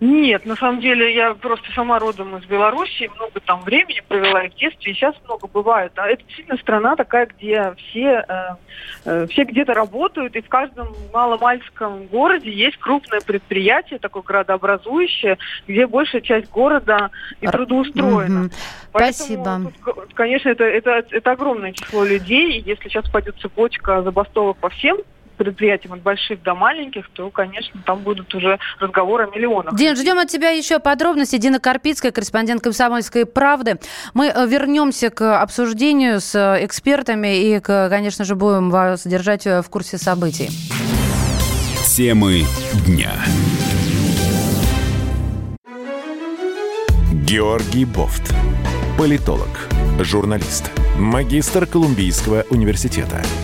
Нет, 0.00 0.44
на 0.44 0.56
самом 0.56 0.80
деле 0.80 1.14
я 1.14 1.34
просто 1.34 1.70
сама 1.72 1.98
родом 1.98 2.36
из 2.36 2.44
Беларуси, 2.46 3.10
много 3.16 3.40
там 3.40 3.62
времени 3.62 4.02
провела 4.06 4.44
и 4.44 4.50
в 4.50 4.54
детстве, 4.54 4.92
и 4.92 4.94
сейчас 4.94 5.14
много 5.24 5.46
бывает. 5.46 5.92
А 5.96 6.08
это 6.08 6.22
действительно 6.24 6.58
страна 6.58 6.96
такая, 6.96 7.26
где 7.26 7.72
все, 7.76 8.24
э, 8.28 8.56
э, 9.04 9.26
все 9.28 9.44
где-то 9.44 9.72
работают, 9.72 10.34
и 10.34 10.42
в 10.42 10.48
каждом 10.48 10.94
маломальском 11.12 12.06
городе 12.06 12.50
есть 12.50 12.76
крупное 12.78 13.20
предприятие, 13.20 14.00
такое 14.00 14.24
градообразующее, 14.24 15.38
где 15.68 15.86
большая 15.86 16.22
часть 16.22 16.50
города 16.50 17.10
и 17.40 17.46
трудоустроена. 17.46 18.46
Угу. 18.46 18.50
Спасибо. 18.90 19.72
Тут, 19.84 20.14
конечно, 20.14 20.48
это, 20.48 20.64
это, 20.64 21.04
это 21.08 21.30
огромное 21.30 21.72
число 21.72 22.04
людей, 22.04 22.58
и 22.58 22.68
если 22.68 22.88
сейчас 22.88 23.08
пойдет 23.08 23.36
цепочка 23.40 24.02
забастовок 24.02 24.56
по 24.56 24.70
всем 24.70 24.98
предприятиям 25.34 25.94
от 25.94 26.02
больших 26.02 26.42
до 26.42 26.54
маленьких, 26.54 27.08
то, 27.10 27.30
конечно, 27.30 27.80
там 27.84 28.00
будут 28.00 28.34
уже 28.34 28.58
разговоры 28.78 29.24
о 29.24 29.36
миллионах. 29.36 29.74
Дин, 29.76 29.96
ждем 29.96 30.18
от 30.18 30.28
тебя 30.28 30.50
еще 30.50 30.78
подробностей. 30.78 31.38
Дина 31.38 31.60
Карпицкая, 31.60 32.12
корреспондент 32.12 32.62
«Комсомольской 32.62 33.26
правды». 33.26 33.78
Мы 34.14 34.26
э, 34.26 34.46
вернемся 34.46 35.10
к 35.10 35.40
обсуждению 35.40 36.20
с 36.20 36.34
э, 36.34 36.64
экспертами 36.64 37.56
и, 37.56 37.60
конечно 37.60 38.24
же, 38.24 38.34
будем 38.34 38.70
вас 38.70 39.06
держать 39.06 39.46
э, 39.46 39.62
в 39.62 39.68
курсе 39.68 39.98
событий. 39.98 40.48
Темы 41.86 42.42
дня. 42.86 43.12
Георгий 47.12 47.84
Бофт. 47.84 48.34
Политолог, 48.98 49.48
журналист, 50.00 50.70
магистр 50.98 51.66
Колумбийского 51.66 52.44
университета– 52.50 53.22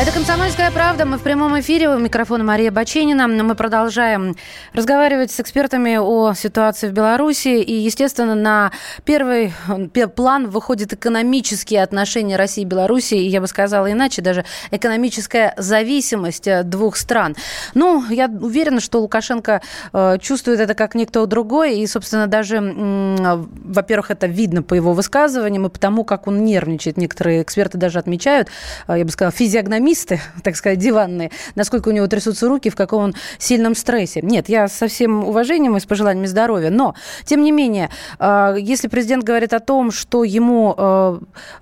Это 0.00 0.10
«Комсомольская 0.10 0.70
правда». 0.72 1.04
Мы 1.04 1.18
в 1.18 1.22
прямом 1.22 1.60
эфире. 1.60 1.88
У 1.90 1.98
микрофона 1.98 2.42
Мария 2.42 2.72
Баченина. 2.72 3.28
Мы 3.28 3.54
продолжаем 3.54 4.34
разговаривать 4.72 5.30
с 5.30 5.38
экспертами 5.38 5.96
о 5.96 6.32
ситуации 6.34 6.88
в 6.88 6.92
Беларуси. 6.92 7.60
И, 7.60 7.74
естественно, 7.74 8.34
на 8.34 8.72
первый 9.04 9.52
план 10.16 10.48
выходят 10.48 10.92
экономические 10.94 11.82
отношения 11.84 12.36
России 12.36 12.62
и 12.62 12.64
Беларуси. 12.64 13.14
И 13.14 13.28
я 13.28 13.40
бы 13.40 13.46
сказала 13.46 13.92
иначе, 13.92 14.22
даже 14.22 14.44
экономическая 14.72 15.54
зависимость 15.56 16.48
двух 16.64 16.96
стран. 16.96 17.36
Ну, 17.74 18.02
я 18.10 18.26
уверена, 18.26 18.80
что 18.80 19.00
Лукашенко 19.00 19.60
э, 19.92 20.18
чувствует 20.20 20.58
это 20.58 20.74
как 20.74 20.96
никто 20.96 21.26
другой. 21.26 21.78
И, 21.78 21.86
собственно, 21.86 22.26
даже, 22.26 22.60
во-первых, 22.60 24.10
это 24.10 24.26
видно 24.26 24.62
по 24.62 24.74
его 24.74 24.94
высказываниям 24.94 25.66
и 25.66 25.70
потому, 25.70 26.02
как 26.02 26.26
он 26.26 26.44
нервничает. 26.44 26.96
Некоторые 26.96 27.42
эксперты 27.42 27.78
даже 27.78 27.98
отмечают, 28.00 28.48
э, 28.88 28.98
я 28.98 29.04
бы 29.04 29.10
сказала, 29.10 29.30
физиогномию 29.32 29.81
экономисты, 29.82 30.20
так 30.42 30.56
сказать, 30.56 30.78
диванные, 30.78 31.30
насколько 31.54 31.88
у 31.88 31.92
него 31.92 32.06
трясутся 32.06 32.48
руки, 32.48 32.70
в 32.70 32.76
каком 32.76 33.02
он 33.04 33.14
сильном 33.38 33.74
стрессе. 33.74 34.20
Нет, 34.22 34.48
я 34.48 34.68
со 34.68 34.86
всем 34.86 35.24
уважением 35.24 35.76
и 35.76 35.80
с 35.80 35.86
пожеланиями 35.86 36.26
здоровья, 36.26 36.70
но, 36.70 36.94
тем 37.24 37.42
не 37.42 37.52
менее, 37.52 37.90
а, 38.18 38.54
если 38.54 38.88
президент 38.88 39.24
говорит 39.24 39.52
о 39.52 39.60
том, 39.60 39.90
что 39.90 40.24
ему 40.24 40.74
а, 40.76 41.18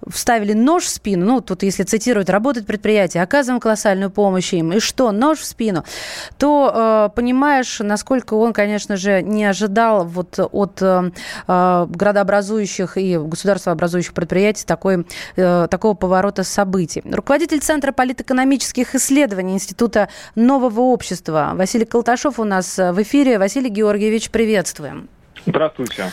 вставили 0.07 0.53
нож 0.53 0.85
в 0.85 0.89
спину, 0.89 1.27
ну, 1.27 1.41
тут, 1.41 1.63
если 1.63 1.83
цитировать, 1.83 2.29
работает 2.29 2.67
предприятие, 2.67 3.23
оказываем 3.23 3.61
колоссальную 3.61 4.11
помощь 4.11 4.53
им, 4.53 4.73
и 4.73 4.81
что, 4.81 5.13
нож 5.13 5.39
в 5.39 5.45
спину, 5.45 5.85
то 6.39 6.71
а, 6.73 7.09
понимаешь, 7.09 7.81
насколько 7.81 8.35
он, 8.35 8.53
конечно 8.53 8.97
же, 8.97 9.23
не 9.23 9.45
ожидал 9.45 10.05
вот 10.05 10.39
от 10.39 10.83
градообразующих 11.47 12.97
и 12.97 13.17
государствообразующих 13.19 14.13
предприятий 14.15 14.65
такой, 14.67 15.07
э, 15.37 15.67
такого 15.71 15.95
поворота 15.95 16.45
событий. 16.45 17.03
Руководитель 17.05 17.61
Центра 17.61 17.93
политики 17.93 18.10
политэкономических 18.11 18.95
исследований 18.97 19.55
Института 19.55 20.09
нового 20.35 20.81
общества. 20.81 21.53
Василий 21.55 21.85
Колташов 21.85 22.41
у 22.41 22.45
нас 22.45 22.77
в 22.77 23.03
эфире. 23.03 23.39
Василий 23.39 23.71
Георгиевич, 23.71 24.31
приветствуем. 24.31 25.09
Здравствуйте. 25.47 26.11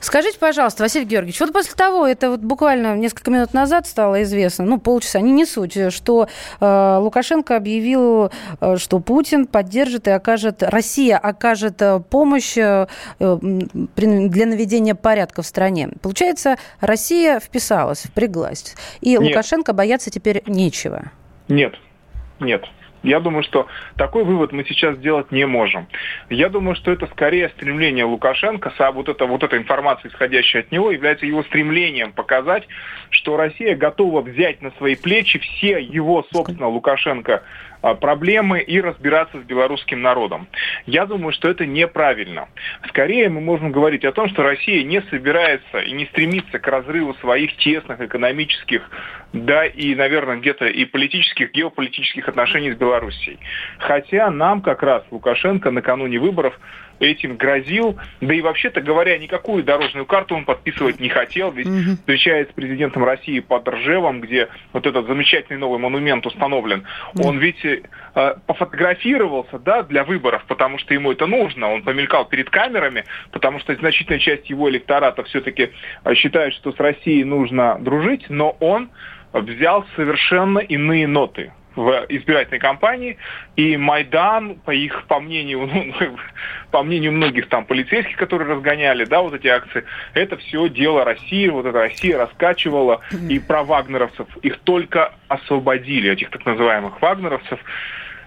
Скажите, 0.00 0.38
пожалуйста, 0.38 0.84
Василий 0.84 1.06
Георгиевич, 1.06 1.40
вот 1.40 1.52
после 1.52 1.72
того, 1.74 2.06
это 2.06 2.30
вот 2.30 2.40
буквально 2.40 2.96
несколько 2.96 3.32
минут 3.32 3.52
назад 3.52 3.86
стало 3.88 4.22
известно, 4.22 4.64
ну, 4.64 4.78
полчаса, 4.78 5.20
не, 5.20 5.32
не 5.32 5.44
суть, 5.44 5.92
что 5.92 6.28
э, 6.60 6.98
Лукашенко 7.00 7.56
объявил, 7.56 8.30
э, 8.60 8.76
что 8.76 9.00
Путин 9.00 9.46
поддержит 9.46 10.06
и 10.06 10.12
окажет, 10.12 10.62
Россия 10.62 11.18
окажет 11.18 11.82
э, 11.82 11.98
помощь 11.98 12.56
э, 12.56 12.86
для 13.18 14.46
наведения 14.46 14.94
порядка 14.94 15.42
в 15.42 15.46
стране. 15.46 15.90
Получается, 16.00 16.58
Россия 16.80 17.40
вписалась, 17.40 18.02
впряглась, 18.02 18.76
и 19.00 19.10
Нет. 19.10 19.20
Лукашенко 19.20 19.72
бояться 19.72 20.10
теперь 20.10 20.44
нечего. 20.46 21.10
Нет, 21.48 21.78
нет. 22.40 22.64
Я 23.02 23.20
думаю, 23.20 23.44
что 23.44 23.68
такой 23.96 24.24
вывод 24.24 24.52
мы 24.52 24.64
сейчас 24.64 24.96
сделать 24.96 25.30
не 25.30 25.46
можем. 25.46 25.86
Я 26.30 26.48
думаю, 26.48 26.74
что 26.74 26.90
это 26.90 27.06
скорее 27.06 27.48
стремление 27.50 28.04
Лукашенко, 28.04 28.72
вот 28.92 29.08
эта, 29.08 29.24
вот 29.24 29.42
эта 29.42 29.56
информация, 29.56 30.10
исходящая 30.10 30.62
от 30.62 30.72
него, 30.72 30.90
является 30.90 31.24
его 31.24 31.42
стремлением 31.44 32.12
показать, 32.12 32.66
что 33.10 33.36
Россия 33.36 33.76
готова 33.76 34.20
взять 34.20 34.62
на 34.62 34.72
свои 34.72 34.96
плечи 34.96 35.38
все 35.38 35.78
его, 35.78 36.26
собственно, 36.32 36.68
Лукашенко 36.68 37.44
проблемы 37.80 38.60
и 38.60 38.80
разбираться 38.80 39.40
с 39.40 39.44
белорусским 39.44 40.02
народом. 40.02 40.48
Я 40.86 41.06
думаю, 41.06 41.32
что 41.32 41.48
это 41.48 41.66
неправильно. 41.66 42.48
Скорее 42.88 43.28
мы 43.28 43.40
можем 43.40 43.72
говорить 43.72 44.04
о 44.04 44.12
том, 44.12 44.28
что 44.28 44.42
Россия 44.42 44.82
не 44.84 45.00
собирается 45.02 45.78
и 45.78 45.92
не 45.92 46.06
стремится 46.06 46.58
к 46.58 46.66
разрыву 46.66 47.14
своих 47.14 47.56
тесных 47.56 48.00
экономических, 48.00 48.88
да 49.32 49.66
и, 49.66 49.94
наверное, 49.94 50.36
где-то 50.36 50.66
и 50.66 50.84
политических, 50.84 51.52
геополитических 51.52 52.28
отношений 52.28 52.72
с 52.72 52.76
Белоруссией. 52.76 53.38
Хотя 53.78 54.30
нам 54.30 54.62
как 54.62 54.82
раз 54.82 55.04
Лукашенко 55.10 55.70
накануне 55.70 56.18
выборов 56.18 56.58
этим 57.00 57.36
грозил. 57.36 57.96
Да 58.20 58.34
и 58.34 58.40
вообще-то 58.40 58.80
говоря, 58.80 59.18
никакую 59.18 59.62
дорожную 59.62 60.06
карту 60.06 60.36
он 60.36 60.44
подписывать 60.44 61.00
не 61.00 61.08
хотел, 61.08 61.50
ведь 61.52 61.66
угу. 61.66 61.96
встречаясь 61.96 62.48
с 62.48 62.52
президентом 62.52 63.04
России 63.04 63.40
под 63.40 63.68
Ржевом, 63.68 64.20
где 64.20 64.48
вот 64.72 64.86
этот 64.86 65.06
замечательный 65.06 65.58
новый 65.58 65.78
монумент 65.78 66.26
установлен, 66.26 66.84
угу. 67.14 67.28
он 67.28 67.38
ведь 67.38 67.64
э, 67.64 67.82
пофотографировался, 68.46 69.58
да, 69.58 69.82
для 69.82 70.04
выборов, 70.04 70.44
потому 70.46 70.78
что 70.78 70.94
ему 70.94 71.12
это 71.12 71.26
нужно. 71.26 71.72
Он 71.72 71.82
помелькал 71.82 72.26
перед 72.26 72.50
камерами, 72.50 73.04
потому 73.32 73.58
что 73.60 73.74
значительная 73.74 74.18
часть 74.18 74.50
его 74.50 74.68
электората 74.70 75.22
все-таки 75.24 75.70
э, 76.04 76.14
считает, 76.14 76.54
что 76.54 76.72
с 76.72 76.76
Россией 76.78 77.24
нужно 77.24 77.78
дружить, 77.80 78.26
но 78.28 78.56
он 78.60 78.90
взял 79.32 79.84
совершенно 79.94 80.58
иные 80.58 81.06
ноты 81.06 81.52
в 81.78 82.06
избирательной 82.08 82.58
кампании, 82.58 83.18
и 83.56 83.76
Майдан, 83.76 84.56
по 84.56 84.70
их, 84.70 85.04
по 85.06 85.20
мнению, 85.20 85.66
ну, 86.00 86.16
по 86.70 86.82
мнению 86.82 87.12
многих 87.12 87.48
там 87.48 87.64
полицейских, 87.64 88.16
которые 88.16 88.54
разгоняли, 88.54 89.04
да, 89.04 89.22
вот 89.22 89.34
эти 89.34 89.46
акции, 89.46 89.84
это 90.14 90.36
все 90.36 90.68
дело 90.68 91.04
России, 91.04 91.48
вот 91.48 91.66
эта 91.66 91.78
Россия 91.78 92.18
раскачивала, 92.18 93.00
и 93.28 93.38
про 93.38 93.64
вагнеровцев 93.64 94.26
их 94.42 94.58
только 94.60 95.12
освободили, 95.28 96.10
этих 96.10 96.30
так 96.30 96.44
называемых 96.44 97.00
вагнеровцев, 97.00 97.60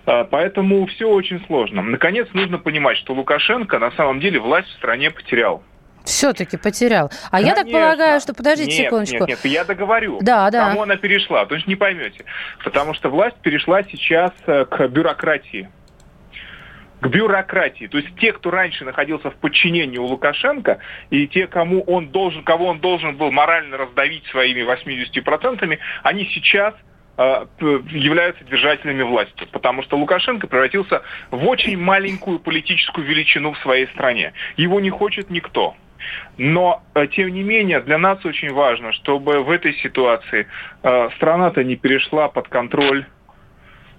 а, 0.05 0.24
Поэтому 0.24 0.86
все 0.88 1.08
очень 1.08 1.43
сложно. 1.46 1.81
Наконец, 1.81 2.27
нужно 2.34 2.58
понимать, 2.58 2.98
что 2.98 3.13
Лукашенко 3.13 3.79
на 3.79 3.91
самом 3.91 4.20
деле 4.20 4.39
власть 4.39 4.67
в 4.70 4.77
стране 4.77 5.12
потерял. 5.12 5.63
Все-таки 6.05 6.58
потерял. 6.58 7.12
А 7.29 7.38
Конечно. 7.38 7.48
я 7.48 7.55
так 7.55 7.72
полагаю, 7.72 8.22
что 8.22 8.34
подождите 8.34 8.72
нет, 8.72 8.86
секундочку. 8.86 9.25
Нет, 9.25 9.39
нет, 9.43 9.46
я 9.46 9.63
договорю. 9.65 10.20
Да, 10.22 10.50
да. 10.50 10.70
Кому 10.70 10.84
она 10.84 10.96
перешла, 10.96 11.46
то 11.46 11.55
есть 11.55 11.67
не 11.67 11.75
поймете. 11.75 12.25
Потому 12.63 12.93
что 12.93 13.10
власть 13.10 13.38
перешла 13.38 13.84
сейчас 13.84 14.31
э, 14.48 14.65
к 14.65 14.88
бюрократии. 14.88 15.70
К 17.01 17.08
бюрократии. 17.08 17.88
То 17.88 17.98
есть 17.98 18.15
те, 18.20 18.34
кто 18.34 18.51
раньше 18.51 18.86
находился 18.86 19.31
в 19.31 19.36
подчинении 19.36 19.98
у 19.98 20.05
Лукашенко, 20.05 20.79
и 21.10 21.27
те, 21.27 21.48
кому 21.48 21.81
он 21.84 22.10
должен, 22.10 22.43
кого 22.43 22.67
он 22.67 22.79
должен 22.79 23.17
был 23.17 23.31
морально 23.31 23.77
раздавить 23.77 24.25
своими 24.27 24.62
80%, 24.62 25.79
они 26.03 26.25
сейчас 26.34 26.75
э, 27.17 27.46
являются 27.60 28.43
держателями 28.43 29.03
власти, 29.03 29.48
потому 29.51 29.84
что 29.84 29.98
Лукашенко 29.98 30.48
превратился 30.48 31.01
в 31.31 31.48
очень 31.48 31.77
маленькую 31.77 32.39
политическую 32.39 33.05
величину 33.05 33.53
в 33.53 33.60
своей 33.60 33.88
стране. 33.88 34.34
Его 34.58 34.79
не 34.79 34.89
хочет 34.89 35.29
никто. 35.29 35.75
Но, 36.38 36.81
э, 36.96 37.08
тем 37.08 37.29
не 37.29 37.43
менее, 37.43 37.81
для 37.81 37.98
нас 37.98 38.24
очень 38.25 38.51
важно, 38.51 38.93
чтобы 38.93 39.43
в 39.43 39.50
этой 39.50 39.74
ситуации 39.75 40.48
э, 40.84 41.10
страна-то 41.15 41.63
не 41.63 41.75
перешла 41.75 42.29
под 42.29 42.48
контроль 42.48 43.05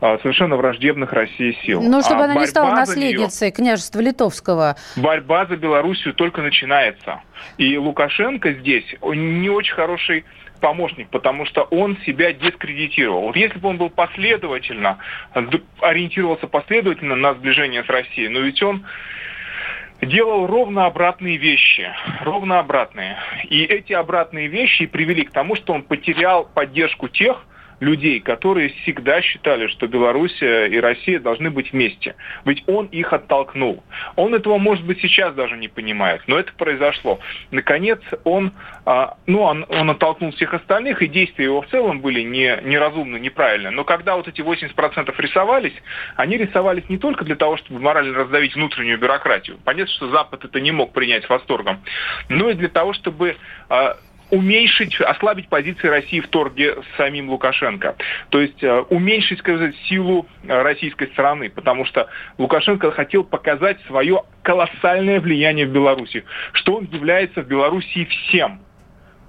э, 0.01 0.19
совершенно 0.23 0.57
враждебных 0.57 1.13
России 1.13 1.57
сил. 1.65 1.83
Ну, 1.83 2.03
чтобы 2.03 2.23
а 2.23 2.25
она 2.25 2.35
не 2.35 2.47
стала 2.47 2.71
наследницей 2.71 3.49
нее, 3.49 3.53
княжества 3.53 4.01
Литовского. 4.01 4.77
Борьба 4.97 5.47
за 5.47 5.57
Белоруссию 5.57 6.15
только 6.15 6.43
начинается. 6.43 7.21
И 7.59 7.77
Лукашенко 7.77 8.53
здесь 8.53 8.87
не 9.03 9.51
очень 9.51 9.75
хороший 9.75 10.25
помощник, 10.63 11.09
потому 11.09 11.45
что 11.45 11.63
он 11.65 11.99
себя 12.07 12.33
дискредитировал. 12.33 13.23
Вот 13.23 13.37
если 13.37 13.59
бы 13.59 13.69
он 13.69 13.77
был 13.77 13.91
последовательно, 13.91 14.99
ориентировался 15.81 16.47
последовательно 16.47 17.17
на 17.17 17.35
сближение 17.35 17.85
с 17.85 17.89
Россией, 17.89 18.29
но 18.29 18.39
ведь 18.39 18.63
он 18.63 18.87
делал 20.03 20.47
ровно 20.47 20.87
обратные 20.87 21.37
вещи, 21.37 21.89
ровно 22.21 22.59
обратные. 22.59 23.17
И 23.49 23.63
эти 23.63 23.93
обратные 23.93 24.49
вещи 24.49 24.87
привели 24.87 25.25
к 25.25 25.31
тому, 25.31 25.55
что 25.57 25.73
он 25.73 25.83
потерял 25.83 26.45
поддержку 26.45 27.09
тех, 27.09 27.45
людей, 27.83 28.21
которые 28.21 28.69
всегда 28.83 29.21
считали, 29.23 29.67
что 29.67 29.89
Белоруссия 29.89 30.67
и 30.67 30.79
Россия 30.79 31.19
должны 31.19 31.51
быть 31.51 31.73
вместе. 31.73 32.15
Ведь 32.45 32.63
он 32.69 32.87
их 32.87 33.13
оттолкнул. 33.13 33.83
Он 34.15 34.35
этого, 34.37 34.59
может 34.59 34.85
быть, 34.85 35.01
сейчас 35.01 35.35
даже 35.35 35.57
не 35.57 35.67
понимает, 35.67 36.23
но 36.29 36.39
это 36.39 36.53
произошло. 36.53 37.19
Наконец, 37.51 38.01
он, 38.23 38.53
а, 38.87 39.17
ну, 39.27 39.43
он, 39.43 39.67
он 39.69 39.91
оттолкнул 39.91 40.31
всех 40.31 40.55
остальных, 40.55 41.03
и 41.03 41.09
действия 41.09 41.47
его 41.47 41.63
в 41.63 41.67
целом 41.69 42.01
были 42.01 42.23
не, 42.23 42.57
неразумны, 42.63 43.19
неправильны. 43.19 43.71
Но 43.71 43.83
когда 43.83 44.15
вот 44.15 44.29
эти 44.29 44.41
80% 44.43 45.13
рисовались, 45.19 45.75
они 46.15 46.37
рисовались 46.37 46.89
не 46.89 46.99
только 46.99 47.25
для 47.25 47.35
того, 47.35 47.57
чтобы 47.57 47.81
морально 47.81 48.17
раздавить 48.17 48.55
внутреннюю 48.55 48.99
бюрократию. 48.99 49.59
Понятно, 49.65 49.93
что 49.93 50.09
Запад 50.11 50.45
это 50.45 50.61
не 50.61 50.71
мог 50.71 50.93
принять 50.93 51.25
с 51.25 51.29
восторгом, 51.29 51.83
но 52.29 52.49
и 52.49 52.55
для 52.55 52.69
того, 52.69 52.93
чтобы 52.93 53.37
а, 53.69 53.97
уменьшить, 54.33 54.99
ослабить 54.99 55.49
позиции 55.49 55.89
России 55.89 56.21
в 56.21 56.29
торге 56.29 56.77
с 56.77 56.97
самим 56.97 57.29
Лукашенко. 57.29 57.97
То 58.31 58.41
есть 58.41 58.65
э, 58.65 58.81
уменьшить, 58.89 59.39
сказать, 59.41 59.75
силу 59.89 60.27
э, 60.43 60.63
российской 60.63 61.09
стороны, 61.09 61.51
потому 61.51 61.85
что 61.85 62.09
Лукашенко 62.39 62.93
хотел 62.93 63.25
показать 63.25 63.79
свое 63.87 64.23
колоссальное 64.43 65.21
влияние 65.21 65.67
в 65.67 65.71
Беларуси, 65.71 66.25
что 66.55 66.77
он 66.77 66.89
является 66.91 67.43
в 67.43 67.47
Беларуси 67.47 68.07
всем 68.07 68.63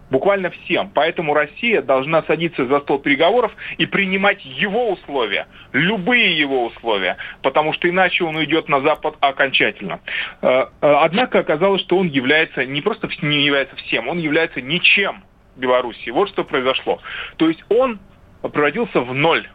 буквально 0.10 0.50
всем. 0.50 0.91
Поэтому 0.93 1.33
Россия 1.33 1.81
должна 1.81 2.24
садиться 2.24 2.65
за 2.65 2.79
стол 2.81 3.00
переговоров 3.00 3.51
и 3.77 3.86
принимать 3.86 4.44
его 4.46 4.92
условия, 4.92 5.48
любые 5.72 6.37
его 6.37 6.66
условия, 6.66 7.18
потому 7.42 7.74
что 7.74 7.89
иначе 7.89 8.24
он 8.24 8.35
уйдет 8.35 8.70
на 8.70 8.81
Запад 8.81 9.16
окончательно. 9.20 10.00
Э, 10.42 10.48
э, 10.48 10.66
однако 10.81 11.39
оказалось, 11.39 11.81
что 11.81 11.98
он 11.98 12.07
является 12.07 12.66
не 12.66 12.81
просто 12.81 13.09
не 13.22 13.46
является 13.46 13.75
всем, 13.77 14.07
он 14.07 14.20
является 14.20 14.61
ничем 14.61 15.24
Белоруссии. 15.55 16.09
Вот 16.09 16.29
что 16.29 16.44
произошло. 16.44 17.00
То 17.37 17.48
есть 17.48 17.63
он 17.70 18.00
превратился 18.42 19.01
в 19.01 19.13
ноль. 19.13 19.48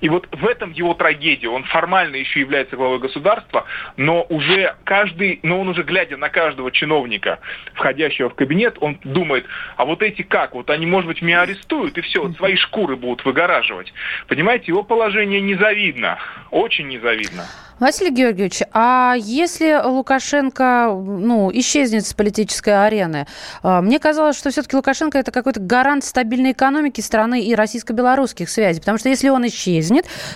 И 0.00 0.08
вот 0.08 0.28
в 0.32 0.46
этом 0.46 0.72
его 0.72 0.94
трагедия. 0.94 1.48
Он 1.48 1.64
формально 1.64 2.16
еще 2.16 2.40
является 2.40 2.76
главой 2.76 2.98
государства, 2.98 3.64
но 3.96 4.26
уже 4.28 4.74
каждый, 4.84 5.40
но 5.42 5.60
он 5.60 5.68
уже 5.68 5.82
глядя 5.82 6.16
на 6.16 6.28
каждого 6.28 6.70
чиновника, 6.70 7.40
входящего 7.74 8.30
в 8.30 8.34
кабинет, 8.34 8.76
он 8.80 8.98
думает, 9.04 9.46
а 9.76 9.84
вот 9.84 10.02
эти 10.02 10.22
как? 10.22 10.54
Вот 10.54 10.70
они, 10.70 10.86
может 10.86 11.08
быть, 11.08 11.22
меня 11.22 11.42
арестуют, 11.42 11.98
и 11.98 12.00
все, 12.00 12.30
свои 12.34 12.56
шкуры 12.56 12.96
будут 12.96 13.24
выгораживать. 13.24 13.92
Понимаете, 14.28 14.66
его 14.68 14.82
положение 14.82 15.40
незавидно, 15.40 16.18
очень 16.50 16.88
незавидно. 16.88 17.44
Василий 17.82 18.12
Георгиевич, 18.12 18.60
а 18.72 19.14
если 19.18 19.74
Лукашенко 19.84 20.86
ну, 20.92 21.50
исчезнет 21.52 22.06
с 22.06 22.14
политической 22.14 22.86
арены, 22.86 23.26
а, 23.64 23.82
мне 23.82 23.98
казалось, 23.98 24.38
что 24.38 24.50
все-таки 24.50 24.76
Лукашенко 24.76 25.18
это 25.18 25.32
какой-то 25.32 25.58
гарант 25.58 26.04
стабильной 26.04 26.52
экономики 26.52 27.00
страны 27.00 27.42
и 27.42 27.56
российско-белорусских 27.56 28.48
связей. 28.50 28.78
Потому 28.78 28.98
что 28.98 29.08
если 29.08 29.30
он 29.30 29.48
исчезнет, 29.48 29.71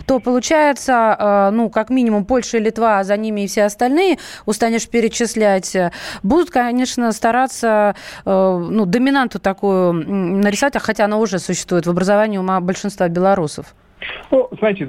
то 0.07 0.21
получается, 0.21 1.17
а, 1.19 1.51
ну, 1.51 1.71
как 1.71 1.91
минимум, 1.91 2.25
Польша 2.25 2.59
и 2.59 2.61
Литва, 2.61 3.01
а 3.01 3.05
за 3.05 3.17
ними 3.17 3.43
и 3.43 3.47
все 3.47 3.65
остальные, 3.65 4.19
устанешь 4.47 4.89
перечислять, 4.89 5.77
будут, 6.23 6.51
конечно, 6.51 7.13
стараться 7.13 7.95
ну, 8.25 8.87
доминанту 8.87 9.39
такую 9.39 9.93
нарисовать, 9.93 10.81
хотя 10.81 11.05
она 11.05 11.19
уже 11.19 11.39
существует 11.39 11.87
в 11.87 11.91
образовании 11.91 12.39
ума 12.39 12.61
большинства 12.61 13.09
белорусов. 13.09 13.75
Ну, 14.31 14.49
знаете, 14.59 14.89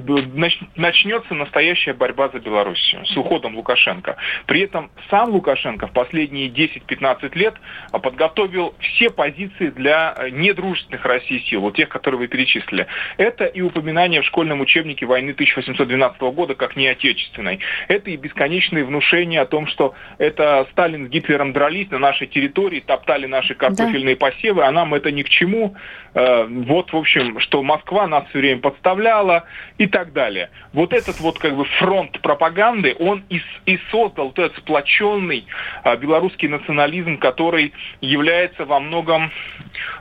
начнется 0.76 1.34
настоящая 1.34 1.94
борьба 1.94 2.28
за 2.28 2.40
Белоруссию 2.40 3.06
с 3.06 3.16
уходом 3.16 3.56
Лукашенко. 3.56 4.16
При 4.46 4.60
этом 4.60 4.90
сам 5.10 5.30
Лукашенко 5.30 5.86
в 5.86 5.92
последние 5.92 6.48
10-15 6.48 7.36
лет 7.38 7.54
подготовил 7.90 8.74
все 8.80 9.10
позиции 9.10 9.68
для 9.70 10.16
недружественных 10.30 11.04
России 11.04 11.38
сил, 11.48 11.62
вот 11.62 11.76
тех, 11.76 11.88
которые 11.88 12.18
вы 12.18 12.28
перечислили. 12.28 12.86
Это 13.16 13.46
и 13.46 13.60
упоминание 13.60 14.22
в 14.22 14.26
школьном 14.26 14.60
учебнике 14.60 15.06
войны 15.06 15.30
1812 15.30 16.20
года 16.20 16.54
как 16.54 16.76
неотечественной. 16.76 17.60
Это 17.88 18.10
и 18.10 18.16
бесконечные 18.16 18.84
внушения 18.84 19.40
о 19.40 19.46
том, 19.46 19.66
что 19.68 19.94
это 20.18 20.66
Сталин 20.72 21.06
с 21.06 21.10
Гитлером 21.10 21.52
дрались 21.52 21.90
на 21.90 21.98
нашей 21.98 22.26
территории, 22.26 22.80
топтали 22.80 23.26
наши 23.26 23.54
картофельные 23.54 24.16
да. 24.16 24.26
посевы, 24.26 24.64
а 24.64 24.70
нам 24.70 24.94
это 24.94 25.10
ни 25.10 25.22
к 25.22 25.28
чему. 25.28 25.74
Э, 26.14 26.46
вот, 26.48 26.92
в 26.92 26.96
общем, 26.96 27.38
что 27.40 27.62
Москва 27.62 28.06
нас 28.06 28.24
все 28.28 28.38
время 28.38 28.60
подставляет, 28.60 28.97
управляла 28.98 29.44
и 29.78 29.86
так 29.86 30.12
далее. 30.12 30.50
Вот 30.72 30.92
этот 30.92 31.20
вот 31.20 31.38
как 31.38 31.56
бы 31.56 31.64
фронт 31.78 32.20
пропаганды, 32.20 32.96
он 32.98 33.24
и, 33.28 33.40
и 33.66 33.78
создал 33.90 34.26
вот 34.26 34.38
этот 34.38 34.56
сплоченный 34.58 35.46
а, 35.84 35.96
белорусский 35.96 36.48
национализм, 36.48 37.18
который 37.18 37.72
является 38.00 38.64
во 38.64 38.80
многом 38.80 39.30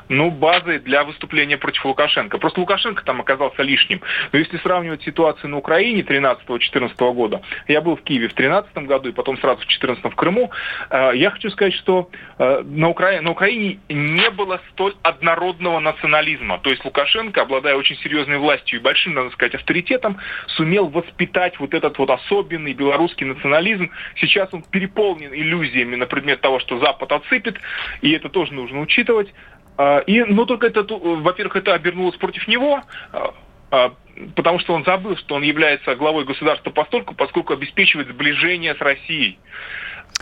ну, 0.09 0.31
базой 0.31 0.79
для 0.79 1.03
выступления 1.03 1.57
против 1.57 1.85
Лукашенко. 1.85 2.37
Просто 2.37 2.59
Лукашенко 2.59 3.03
там 3.03 3.21
оказался 3.21 3.61
лишним. 3.61 4.01
Но 4.31 4.39
если 4.39 4.57
сравнивать 4.57 5.03
ситуацию 5.03 5.49
на 5.49 5.57
Украине 5.57 6.01
13-14 6.01 7.13
года, 7.13 7.41
я 7.67 7.81
был 7.81 7.95
в 7.95 8.01
Киеве 8.03 8.29
в 8.29 8.33
13 8.33 8.75
году 8.87 9.09
и 9.09 9.11
потом 9.11 9.37
сразу 9.39 9.61
в 9.61 9.67
14 9.67 10.03
в 10.03 10.15
Крыму, 10.15 10.51
э, 10.89 11.11
я 11.15 11.29
хочу 11.29 11.49
сказать, 11.49 11.73
что 11.73 12.09
э, 12.37 12.63
на, 12.63 12.89
Украине, 12.89 13.21
на 13.21 13.31
Украине 13.31 13.79
не 13.89 14.29
было 14.29 14.61
столь 14.71 14.95
однородного 15.03 15.79
национализма. 15.79 16.59
То 16.59 16.69
есть 16.69 16.83
Лукашенко, 16.85 17.41
обладая 17.41 17.75
очень 17.75 17.97
серьезной 17.97 18.37
властью 18.37 18.79
и 18.79 18.81
большим, 18.87 19.15
надо 19.15 19.31
сказать, 19.31 19.53
авторитетом, 19.55 20.17
сумел 20.47 20.87
воспитать 20.87 21.59
вот 21.59 21.73
этот 21.73 21.97
вот 21.97 22.09
особенный 22.09 22.73
белорусский 22.73 23.25
национализм. 23.25 23.91
Сейчас 24.15 24.47
он 24.53 24.61
переполнен 24.61 25.33
иллюзиями 25.33 25.97
на 25.97 26.05
предмет 26.05 26.39
того, 26.39 26.59
что 26.59 26.79
Запад 26.79 27.11
отсыпет, 27.11 27.57
и 28.01 28.11
это 28.11 28.29
тоже 28.29 28.53
нужно 28.53 28.79
учитывать. 28.79 29.33
А, 29.77 29.99
и, 29.99 30.23
но 30.23 30.45
только 30.45 30.67
это, 30.67 30.83
во-первых, 30.83 31.57
это 31.57 31.73
обернулось 31.73 32.15
против 32.15 32.47
него, 32.47 32.81
а, 33.11 33.33
а, 33.71 33.93
потому 34.35 34.59
что 34.59 34.73
он 34.73 34.85
забыл, 34.85 35.17
что 35.17 35.35
он 35.35 35.43
является 35.43 35.93
главой 35.95 36.23
государства 36.23 36.69
постольку, 36.69 37.13
поскольку 37.13 37.53
обеспечивает 37.53 38.07
сближение 38.07 38.73
с 38.73 38.79
Россией. 38.79 39.37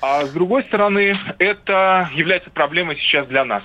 А 0.01 0.25
с 0.25 0.31
другой 0.33 0.63
стороны, 0.63 1.15
это 1.37 2.09
является 2.15 2.49
проблемой 2.49 2.97
сейчас 2.97 3.27
для 3.27 3.45
нас. 3.45 3.63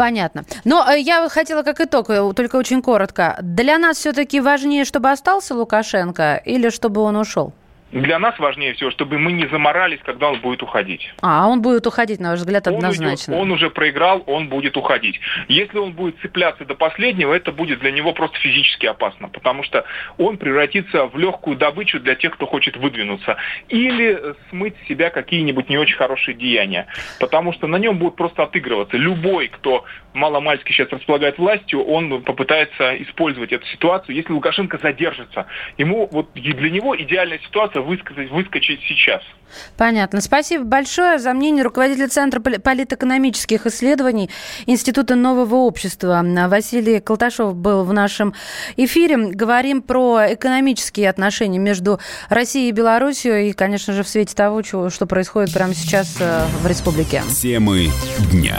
Понятно. 0.00 0.44
Но 0.64 0.90
э, 0.90 0.98
я 0.98 1.28
хотела 1.28 1.62
как 1.62 1.78
итог, 1.82 2.08
э, 2.08 2.32
только 2.34 2.56
очень 2.56 2.80
коротко. 2.80 3.36
Для 3.42 3.76
нас 3.76 3.98
все-таки 3.98 4.40
важнее, 4.40 4.86
чтобы 4.86 5.10
остался 5.10 5.54
Лукашенко 5.54 6.40
или 6.46 6.70
чтобы 6.70 7.02
он 7.02 7.16
ушел? 7.16 7.52
Для 7.92 8.18
нас 8.18 8.38
важнее 8.38 8.74
всего, 8.74 8.90
чтобы 8.90 9.18
мы 9.18 9.32
не 9.32 9.46
заморались, 9.48 9.98
когда 10.04 10.28
он 10.28 10.40
будет 10.40 10.62
уходить. 10.62 11.12
А, 11.22 11.48
он 11.48 11.60
будет 11.60 11.86
уходить, 11.86 12.20
на 12.20 12.30
ваш 12.30 12.38
взгляд, 12.38 12.68
однозначно. 12.68 13.34
Он, 13.34 13.40
уйдет, 13.40 13.50
он 13.50 13.52
уже 13.52 13.70
проиграл, 13.70 14.22
он 14.26 14.48
будет 14.48 14.76
уходить. 14.76 15.20
Если 15.48 15.76
он 15.78 15.92
будет 15.92 16.16
цепляться 16.20 16.64
до 16.64 16.74
последнего, 16.74 17.34
это 17.34 17.50
будет 17.50 17.80
для 17.80 17.90
него 17.90 18.12
просто 18.12 18.38
физически 18.38 18.86
опасно, 18.86 19.28
потому 19.28 19.64
что 19.64 19.84
он 20.18 20.36
превратится 20.36 21.06
в 21.06 21.18
легкую 21.18 21.56
добычу 21.56 21.98
для 21.98 22.14
тех, 22.14 22.34
кто 22.34 22.46
хочет 22.46 22.76
выдвинуться. 22.76 23.36
Или 23.68 24.34
смыть 24.50 24.74
с 24.84 24.88
себя 24.88 25.10
какие-нибудь 25.10 25.68
не 25.68 25.78
очень 25.78 25.96
хорошие 25.96 26.36
деяния. 26.36 26.86
Потому 27.18 27.52
что 27.52 27.66
на 27.66 27.76
нем 27.76 27.98
будет 27.98 28.14
просто 28.14 28.44
отыгрываться. 28.44 28.96
Любой, 28.96 29.48
кто 29.48 29.84
маломальски 30.12 30.72
сейчас 30.72 30.90
располагает 30.90 31.38
властью, 31.38 31.84
он 31.84 32.22
попытается 32.22 32.96
использовать 33.02 33.52
эту 33.52 33.66
ситуацию. 33.66 34.16
Если 34.16 34.32
Лукашенко 34.32 34.78
задержится, 34.82 35.46
ему 35.78 36.08
вот 36.10 36.32
для 36.34 36.70
него 36.70 36.96
идеальная 36.96 37.38
ситуация 37.38 37.82
высказать, 37.82 38.30
выскочить 38.30 38.80
сейчас. 38.82 39.22
Понятно. 39.76 40.20
Спасибо 40.20 40.64
большое 40.64 41.18
за 41.18 41.32
мнение 41.32 41.64
руководителя 41.64 42.08
Центра 42.08 42.40
политэкономических 42.40 43.66
исследований 43.66 44.30
Института 44.66 45.16
нового 45.16 45.56
общества. 45.56 46.24
Василий 46.48 47.00
Колташов 47.00 47.56
был 47.56 47.84
в 47.84 47.92
нашем 47.92 48.34
эфире. 48.76 49.16
Говорим 49.16 49.82
про 49.82 50.34
экономические 50.34 51.10
отношения 51.10 51.58
между 51.58 52.00
Россией 52.28 52.68
и 52.68 52.72
Беларусью 52.72 53.48
и, 53.48 53.52
конечно 53.52 53.92
же, 53.92 54.02
в 54.02 54.08
свете 54.08 54.34
того, 54.34 54.62
что 54.62 55.06
происходит 55.06 55.52
прямо 55.52 55.74
сейчас 55.74 56.16
э, 56.20 56.44
в 56.62 56.66
республике. 56.66 57.22
Темы 57.40 57.88
дня. 58.30 58.58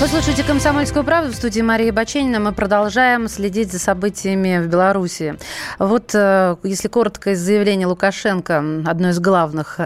Вы 0.00 0.08
слушаете 0.08 0.44
«Комсомольскую 0.44 1.04
правду» 1.04 1.30
в 1.30 1.34
студии 1.34 1.60
Марии 1.60 1.90
Баченина. 1.90 2.40
Мы 2.40 2.52
продолжаем 2.52 3.28
следить 3.28 3.70
за 3.70 3.78
событиями 3.78 4.58
в 4.58 4.66
Беларуси. 4.66 5.36
Вот, 5.78 6.14
э, 6.14 6.56
если 6.62 6.88
коротко, 6.88 7.32
из 7.32 7.40
заявления 7.40 7.86
Лукашенко, 7.86 8.64
одно 8.86 9.10
из 9.10 9.20
главных. 9.20 9.78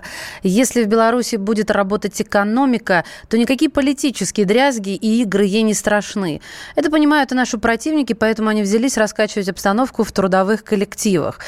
Если 0.44 0.84
в 0.84 0.86
Беларуси 0.86 1.34
будет 1.34 1.68
работать 1.72 2.22
экономика, 2.22 3.04
то 3.28 3.36
никакие 3.36 3.68
политические 3.68 4.46
дрязги 4.46 4.90
и 4.90 5.22
игры 5.22 5.46
ей 5.46 5.62
не 5.62 5.74
страшны. 5.74 6.40
Это 6.76 6.92
понимают 6.92 7.32
и 7.32 7.34
наши 7.34 7.58
противники, 7.58 8.12
поэтому 8.12 8.50
они 8.50 8.62
взялись 8.62 8.96
раскачивать 8.96 9.48
обстановку 9.48 10.04
в 10.04 10.12
трудовых 10.12 10.62
коллективах. 10.62 11.40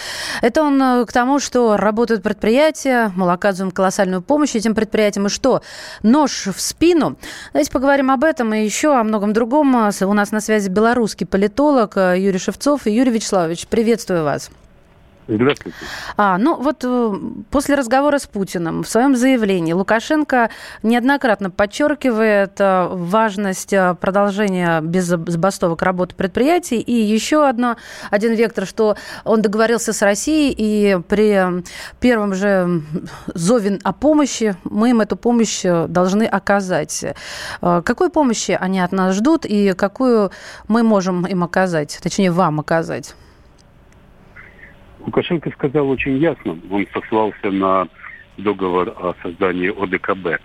Это 0.43 0.65
он 0.65 0.83
э, 0.83 1.05
к 1.07 1.13
тому, 1.13 1.39
что 1.39 1.77
работают 1.77 2.25
предприятия, 2.25 3.13
мы 3.15 3.31
оказываем 3.31 3.71
колоссальную 3.71 4.23
помощь 4.23 4.57
этим 4.57 4.75
предприятиям. 4.75 5.27
И 5.27 5.31
что? 5.31 5.63
Нож 6.03 6.49
в 6.49 6.61
спину? 6.61 7.17
Давайте 7.53 7.71
поговорим 7.71 8.11
об 8.11 8.25
этом 8.25 8.56
еще 8.65 8.95
о 8.95 9.05
многом 9.05 9.33
другом. 9.33 9.75
У 9.75 10.13
нас 10.13 10.33
на 10.33 10.41
связи 10.41 10.69
белорусский 10.69 11.27
политолог 11.27 11.97
э, 11.97 12.17
Юрий 12.19 12.39
Шевцов. 12.39 12.87
Юрий 12.87 13.11
Вячеславович, 13.11 13.67
приветствую 13.67 14.25
вас. 14.25 14.51
Здравствуйте. 15.29 15.77
А, 16.17 16.39
ну 16.39 16.55
вот 16.55 16.85
э, 16.85 17.15
после 17.51 17.75
разговора 17.75 18.19
с 18.19 18.27
Путиным 18.27 18.85
в 18.85 18.89
своем 18.89 19.17
заявлении 19.17 19.73
Лукашенко 19.73 20.51
неоднократно 20.85 21.51
подчеркивает 21.51 22.61
э, 22.61 22.89
важность 22.91 23.73
э, 23.73 23.97
продолжения 24.01 24.81
без 24.81 25.07
забастовок 25.07 25.83
работы 25.83 26.15
предприятий. 26.15 26.81
И 26.81 26.93
еще 26.93 27.49
одно, 27.49 27.77
один 28.11 28.35
вектор, 28.35 28.67
что 28.67 28.97
он 29.25 29.43
договорился 29.43 29.93
с 29.93 30.01
Россией, 30.03 30.55
и 30.57 31.01
при 31.09 31.65
первом 31.99 32.35
же 32.35 32.83
зове 33.35 33.81
о 33.83 33.93
помощи 33.93 34.55
мы 34.63 34.91
им 34.91 35.01
эту 35.01 35.17
помощь 35.17 35.63
должны 35.65 36.25
оказать. 36.25 37.05
Какой 37.61 38.11
помощи 38.11 38.57
они 38.59 38.79
от 38.79 38.93
нас 38.93 39.17
ждут 39.17 39.45
и 39.45 39.73
какую 39.73 40.31
мы 40.69 40.83
можем 40.83 41.27
им 41.27 41.43
оказать, 41.43 41.99
точнее 42.01 42.31
вам 42.31 42.61
оказать? 42.61 43.15
Лукашенко 45.07 45.51
сказал 45.53 45.89
очень 45.89 46.19
ясно, 46.19 46.59
он 46.69 46.87
сослался 46.93 47.51
на 47.51 47.89
договор 48.37 48.89
о 48.89 49.15
создании 49.23 49.69
ОДКБ. 49.69 50.41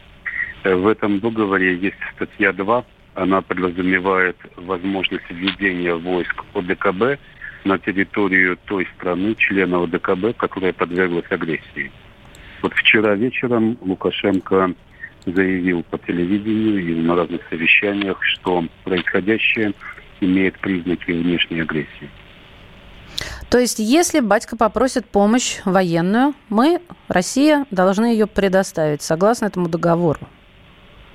Э, 0.63 0.75
в 0.75 0.87
этом 0.87 1.19
договоре 1.19 1.75
есть 1.77 1.97
статья 2.15 2.53
2, 2.53 2.85
она 3.15 3.41
подразумевает 3.41 4.37
возможность 4.55 5.29
введения 5.29 5.95
войск 5.95 6.43
ОДКБ 6.53 7.19
на 7.65 7.79
территорию 7.79 8.57
той 8.65 8.87
страны, 8.95 9.33
члена 9.35 9.83
ОДКБ, 9.83 10.37
которая 10.37 10.73
подверглась 10.73 11.29
агрессии. 11.31 11.91
Вот 12.61 12.73
вчера 12.75 13.15
вечером 13.15 13.77
Лукашенко 13.81 14.73
заявил 15.25 15.83
по 15.83 15.97
телевидению 15.97 16.79
и 16.79 17.01
на 17.01 17.15
разных 17.15 17.41
совещаниях, 17.49 18.23
что 18.23 18.63
происходящее 18.83 19.73
имеет 20.19 20.59
признаки 20.59 21.11
внешней 21.11 21.61
агрессии. 21.61 22.09
То 23.51 23.59
есть, 23.59 23.79
если 23.79 24.21
батька 24.21 24.55
попросит 24.55 25.05
помощь 25.05 25.59
военную, 25.65 26.33
мы, 26.47 26.79
Россия, 27.09 27.65
должны 27.69 28.05
ее 28.05 28.25
предоставить, 28.25 29.01
согласно 29.01 29.47
этому 29.47 29.67
договору. 29.67 30.21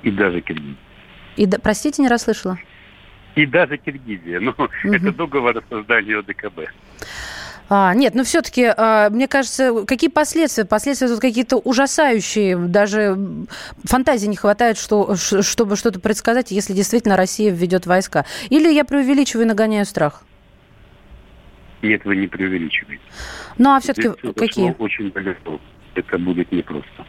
И 0.03 0.11
даже 0.11 0.41
Киргизия. 0.41 0.77
И, 1.35 1.47
простите, 1.47 2.03
не 2.03 2.07
расслышала. 2.07 2.59
И 3.33 3.47
даже 3.47 3.77
Киргизия. 3.77 4.39
Ну, 4.39 4.51
угу. 4.51 4.69
это 4.83 5.11
договор 5.11 5.57
о 5.57 5.63
создании 5.67 6.13
ОДКБ. 6.13 6.69
А, 7.69 7.95
нет, 7.95 8.13
но 8.13 8.23
все-таки, 8.23 8.65
а, 8.65 9.09
мне 9.09 9.27
кажется, 9.27 9.83
какие 9.87 10.11
последствия? 10.11 10.65
Последствия 10.65 11.07
тут 11.07 11.19
какие-то 11.19 11.57
ужасающие. 11.57 12.55
Даже 12.55 13.17
фантазии 13.83 14.27
не 14.27 14.35
хватает, 14.35 14.77
что, 14.77 15.15
чтобы 15.15 15.75
что-то 15.75 15.99
предсказать, 15.99 16.51
если 16.51 16.73
действительно 16.73 17.17
Россия 17.17 17.51
введет 17.51 17.87
войска. 17.87 18.25
Или 18.51 18.71
я 18.71 18.85
преувеличиваю 18.85 19.45
и 19.45 19.49
нагоняю 19.49 19.87
страх? 19.87 20.21
Нет, 21.81 22.05
вы 22.05 22.15
не 22.15 22.27
преувеличиваете. 22.27 23.03
Ну, 23.57 23.75
а 23.75 23.79
все-таки 23.79 24.09
какие? 24.33 24.75
очень 24.79 25.11
далеко. 25.11 25.59
Это 25.95 26.17
будет 26.17 26.51
непросто. 26.51 27.05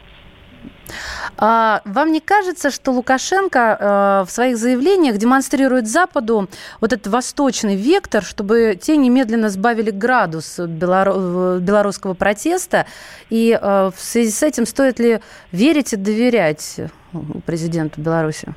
А, 1.37 1.81
вам 1.85 2.11
не 2.11 2.19
кажется, 2.19 2.71
что 2.71 2.91
Лукашенко 2.91 3.59
э, 3.59 4.25
в 4.27 4.31
своих 4.31 4.57
заявлениях 4.57 5.17
демонстрирует 5.17 5.87
Западу 5.87 6.49
вот 6.81 6.93
этот 6.93 7.07
восточный 7.07 7.75
вектор, 7.75 8.23
чтобы 8.23 8.77
те 8.79 8.97
немедленно 8.97 9.49
сбавили 9.49 9.91
градус 9.91 10.59
белору- 10.59 11.59
белорусского 11.59 12.13
протеста? 12.13 12.87
И 13.29 13.57
э, 13.59 13.91
в 13.95 13.99
связи 13.99 14.31
с 14.31 14.43
этим 14.43 14.65
стоит 14.65 14.99
ли 14.99 15.19
верить 15.51 15.93
и 15.93 15.95
доверять 15.95 16.81
президенту 17.45 18.01
Беларуси? 18.01 18.53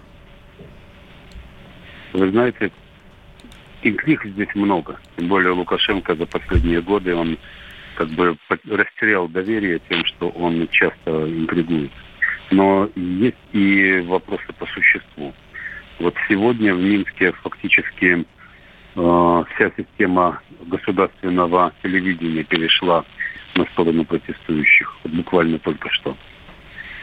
Вы 2.13 2.31
знаете, 2.31 2.73
интриг 3.83 4.25
здесь 4.25 4.55
много. 4.55 4.99
Тем 5.17 5.29
более 5.29 5.53
Лукашенко 5.53 6.15
за 6.15 6.27
последние 6.27 6.81
годы, 6.81 7.15
он 7.15 7.39
как 7.95 8.09
бы 8.09 8.37
растерял 8.49 9.29
доверие 9.29 9.81
тем, 9.89 10.05
что 10.07 10.29
он 10.31 10.69
часто 10.71 11.29
интригует. 11.29 11.91
Но 12.51 12.89
есть 12.97 13.37
и 13.53 14.01
вопросы 14.07 14.53
по 14.59 14.67
существу. 14.67 15.33
Вот 15.99 16.15
сегодня 16.29 16.75
в 16.75 16.81
Минске 16.81 17.33
фактически 17.33 18.25
э, 18.95 19.45
вся 19.55 19.71
система 19.77 20.41
государственного 20.67 21.73
телевидения 21.83 22.45
перешла 22.45 23.05
на 23.55 23.65
сторону 23.67 24.05
протестующих. 24.05 24.97
Вот 25.05 25.13
буквально 25.13 25.59
только 25.59 25.91
что. 25.91 26.17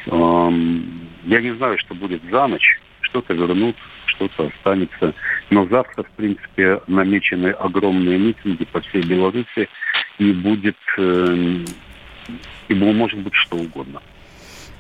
Эм, 0.08 1.09
я 1.24 1.42
не 1.42 1.56
знаю, 1.56 1.78
что 1.78 1.96
будет 1.96 2.22
за 2.30 2.48
ночь. 2.48 2.80
Что-то 3.02 3.34
вернут, 3.34 3.76
что-то 4.06 4.48
останется. 4.48 5.14
Но 5.50 5.66
завтра, 5.68 6.04
в 6.04 6.12
принципе, 6.12 6.82
намечены 6.88 7.48
огромные 7.48 8.18
митинги 8.18 8.66
по 8.66 8.82
всей 8.82 9.02
Беларуси, 9.02 9.70
и 10.20 10.32
будет, 10.32 10.78
э, 10.98 11.66
и 12.68 12.74
может 12.74 13.20
быть 13.20 13.34
что 13.34 13.58
угодно. 13.58 14.02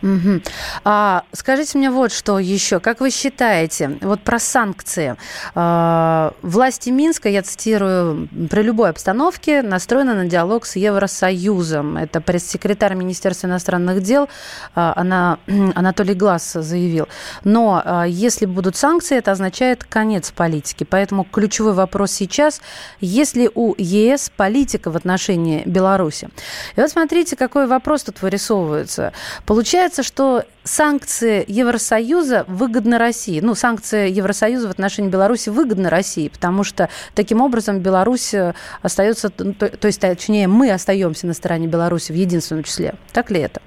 Угу. 0.01 0.41
А, 0.83 1.23
скажите 1.33 1.77
мне 1.77 1.89
вот 1.91 2.11
что 2.11 2.39
еще. 2.39 2.79
Как 2.79 3.01
вы 3.01 3.09
считаете, 3.09 3.97
вот 4.01 4.21
про 4.21 4.39
санкции. 4.39 5.15
А, 5.55 6.33
власти 6.41 6.89
Минска, 6.89 7.29
я 7.29 7.41
цитирую, 7.41 8.27
при 8.49 8.61
любой 8.61 8.89
обстановке 8.89 9.61
настроены 9.61 10.13
на 10.13 10.25
диалог 10.25 10.65
с 10.65 10.75
Евросоюзом. 10.75 11.97
Это 11.97 12.21
пресс-секретарь 12.21 12.95
Министерства 12.95 13.47
иностранных 13.47 14.01
дел 14.01 14.29
а, 14.75 14.93
она, 14.95 15.39
Анатолий 15.75 16.13
Глаз 16.13 16.53
заявил. 16.53 17.07
Но 17.43 17.81
а, 17.83 18.05
если 18.05 18.45
будут 18.45 18.75
санкции, 18.75 19.17
это 19.17 19.31
означает 19.31 19.83
конец 19.83 20.31
политики. 20.31 20.83
Поэтому 20.83 21.23
ключевой 21.23 21.73
вопрос 21.73 22.11
сейчас, 22.11 22.61
есть 22.99 23.35
ли 23.35 23.49
у 23.53 23.75
ЕС 23.77 24.31
политика 24.35 24.91
в 24.91 24.95
отношении 24.95 25.63
Беларуси? 25.65 26.29
И 26.75 26.81
вот 26.81 26.89
смотрите, 26.89 27.35
какой 27.35 27.67
вопрос 27.67 28.03
тут 28.03 28.21
вырисовывается. 28.21 29.13
Получается, 29.45 29.88
Получается, 29.89 30.13
что 30.13 30.43
санкции 30.63 31.43
Евросоюза 31.47 32.45
выгодны 32.47 32.99
России. 32.99 33.39
Ну, 33.39 33.55
санкции 33.55 34.07
Евросоюза 34.11 34.67
в 34.67 34.71
отношении 34.71 35.09
Беларуси 35.09 35.49
выгодны 35.49 35.89
России, 35.89 36.29
потому 36.29 36.63
что 36.63 36.89
таким 37.15 37.41
образом 37.41 37.79
Беларусь 37.79 38.35
э, 38.35 38.53
остается, 38.83 39.31
то, 39.31 39.51
то 39.51 39.87
есть, 39.87 39.99
точнее, 39.99 40.47
мы 40.47 40.69
остаемся 40.71 41.25
на 41.25 41.33
стороне 41.33 41.65
Беларуси 41.65 42.11
в 42.11 42.15
единственном 42.15 42.65
числе. 42.65 42.93
Так 43.13 43.31
ли 43.31 43.39
это? 43.39 43.63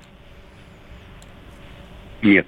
Нет. 2.23 2.47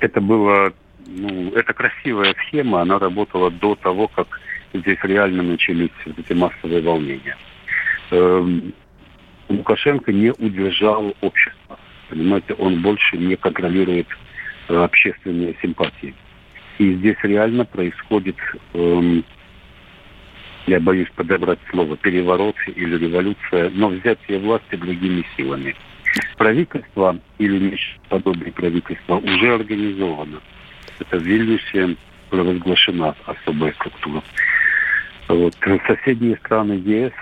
Это 0.00 0.20
было, 0.20 0.74
ну, 1.06 1.52
это 1.52 1.72
красивая 1.72 2.34
схема, 2.46 2.82
она 2.82 2.98
работала 2.98 3.50
до 3.50 3.74
того, 3.76 4.06
как 4.08 4.38
здесь 4.74 4.98
реально 5.02 5.42
начались 5.42 5.96
эти 6.04 6.34
массовые 6.34 6.82
волнения. 6.82 7.38
Эм, 8.10 8.74
Лукашенко 9.48 10.12
не 10.12 10.30
удержал 10.32 11.14
общество. 11.22 11.65
Понимаете, 12.08 12.54
он 12.54 12.82
больше 12.82 13.16
не 13.16 13.36
контролирует 13.36 14.06
э, 14.68 14.76
общественные 14.76 15.56
симпатии. 15.60 16.14
И 16.78 16.94
здесь 16.94 17.16
реально 17.22 17.64
происходит, 17.64 18.36
эм, 18.74 19.24
я 20.66 20.78
боюсь 20.78 21.08
подобрать 21.16 21.58
слово, 21.70 21.96
переворот 21.96 22.56
или 22.74 22.96
революция, 22.98 23.70
но 23.70 23.88
взятие 23.88 24.38
власти 24.38 24.76
другими 24.76 25.24
силами. 25.36 25.74
Правительство 26.36 27.18
или 27.38 27.70
нечто 27.70 28.00
подобное 28.08 28.52
правительство 28.52 29.16
уже 29.16 29.54
организовано. 29.54 30.40
Это 30.98 31.18
в 31.18 31.22
Вильнюсе 31.22 31.96
провозглашена 32.30 33.14
особая 33.24 33.72
структура. 33.72 34.22
Вот. 35.28 35.54
Соседние 35.86 36.36
страны 36.36 36.74
ЕС, 36.84 37.12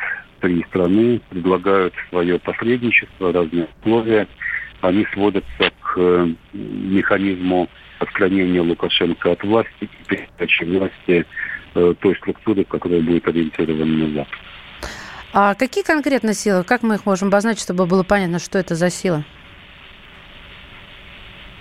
три 0.41 0.63
страны, 0.65 1.21
предлагают 1.31 1.95
свое 2.11 2.39
посредничество, 2.39 3.33
разные 3.33 3.67
условия– 3.81 4.29
они 4.85 5.07
сводятся 5.13 5.71
к 5.81 5.97
э, 5.97 6.29
механизму 6.53 7.69
отклонения 7.99 8.63
Лукашенко 8.63 9.33
от 9.33 9.43
власти 9.43 9.71
и 9.81 9.89
передачи 10.07 10.65
власти 10.65 11.27
э, 11.75 11.95
той 12.01 12.17
структуры, 12.17 12.65
которая 12.65 13.01
будет 13.01 13.27
ориентирована 13.27 13.85
на 13.85 14.15
Запад. 14.15 14.39
А 15.33 15.55
какие 15.55 15.83
конкретно 15.83 16.35
силы? 16.35 16.65
Как 16.65 16.83
мы 16.83 16.97
их 16.97 17.07
можем 17.07 17.29
обозначить, 17.29 17.63
чтобы 17.63 17.87
было 17.87 18.03
понятно, 18.03 18.39
что 18.39 18.59
это 18.59 18.75
за 18.75 18.91
сила? 18.91 19.25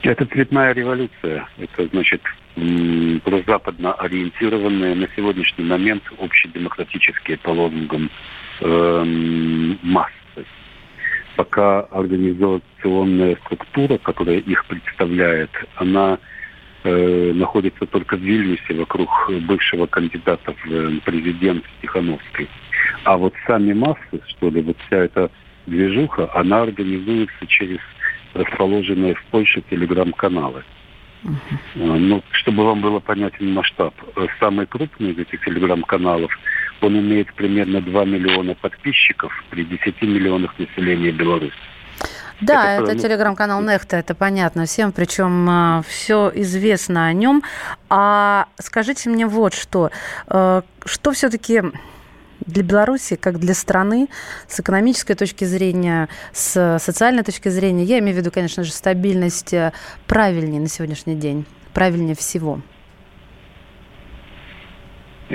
Это 0.03 0.25
цветная 0.25 0.73
революция. 0.73 1.47
Это 1.57 1.87
значит 1.87 2.21
прозападно 3.23 3.93
ориентированные 3.93 4.95
на 4.95 5.07
сегодняшний 5.15 5.63
момент 5.63 6.03
общедемократические 6.19 7.37
по 7.37 7.49
лозунгам 7.49 8.11
э, 8.59 9.75
массы 9.81 10.13
пока 11.35 11.81
организационная 11.81 13.37
структура, 13.45 13.97
которая 13.97 14.37
их 14.37 14.65
представляет, 14.65 15.49
она 15.75 16.17
э, 16.83 17.31
находится 17.33 17.85
только 17.85 18.15
в 18.17 18.19
Вильнюсе 18.19 18.73
вокруг 18.73 19.09
бывшего 19.47 19.85
кандидата 19.87 20.53
в 20.65 20.99
президент 21.05 21.63
Тихановской. 21.81 22.49
А 23.03 23.17
вот 23.17 23.33
сами 23.47 23.73
массы, 23.73 24.21
что 24.27 24.49
ли, 24.49 24.61
вот 24.61 24.77
вся 24.87 24.97
эта 24.97 25.31
движуха, 25.65 26.29
она 26.33 26.63
организуется 26.63 27.47
через 27.47 27.79
расположенные 28.33 29.15
в 29.15 29.23
Польше 29.25 29.63
телеграм-каналы. 29.69 30.63
Uh-huh. 31.23 31.97
Ну, 31.99 32.21
чтобы 32.31 32.65
вам 32.65 32.81
было 32.81 32.99
понятен 32.99 33.53
масштаб, 33.53 33.93
э, 34.15 34.27
самый 34.39 34.65
крупный 34.65 35.11
из 35.11 35.19
этих 35.19 35.43
телеграм-каналов– 35.45 36.31
он 36.83 36.99
имеет 36.99 37.33
примерно 37.33 37.81
2 37.81 38.05
миллиона 38.05 38.55
подписчиков 38.55 39.31
при 39.49 39.65
10 39.65 40.01
миллионах 40.01 40.57
населения 40.59 41.11
Беларуси. 41.11 41.53
Да, 42.41 42.75
это, 42.75 42.91
это 42.91 43.01
телеграм-канал 43.01 43.61
Нехта, 43.61 43.97
это 43.97 44.15
понятно 44.15 44.65
всем, 44.65 44.91
причем 44.91 45.49
э, 45.49 45.83
все 45.87 46.31
известно 46.35 47.07
о 47.07 47.13
нем. 47.13 47.43
А 47.89 48.47
скажите 48.59 49.09
мне 49.09 49.27
вот 49.27 49.53
что, 49.53 49.91
э, 50.27 50.61
что 50.85 51.11
все-таки 51.11 51.61
для 52.45 52.63
Беларуси, 52.63 53.15
как 53.15 53.39
для 53.39 53.53
страны, 53.53 54.09
с 54.47 54.59
экономической 54.59 55.15
точки 55.15 55.45
зрения, 55.45 56.09
с 56.33 56.77
социальной 56.79 57.23
точки 57.23 57.49
зрения, 57.49 57.83
я 57.83 57.99
имею 57.99 58.15
в 58.15 58.19
виду, 58.19 58.31
конечно 58.31 58.63
же, 58.63 58.71
стабильность, 58.71 59.53
э, 59.53 59.71
правильнее 60.07 60.59
на 60.59 60.67
сегодняшний 60.67 61.15
день, 61.15 61.45
правильнее 61.73 62.15
всего? 62.15 62.59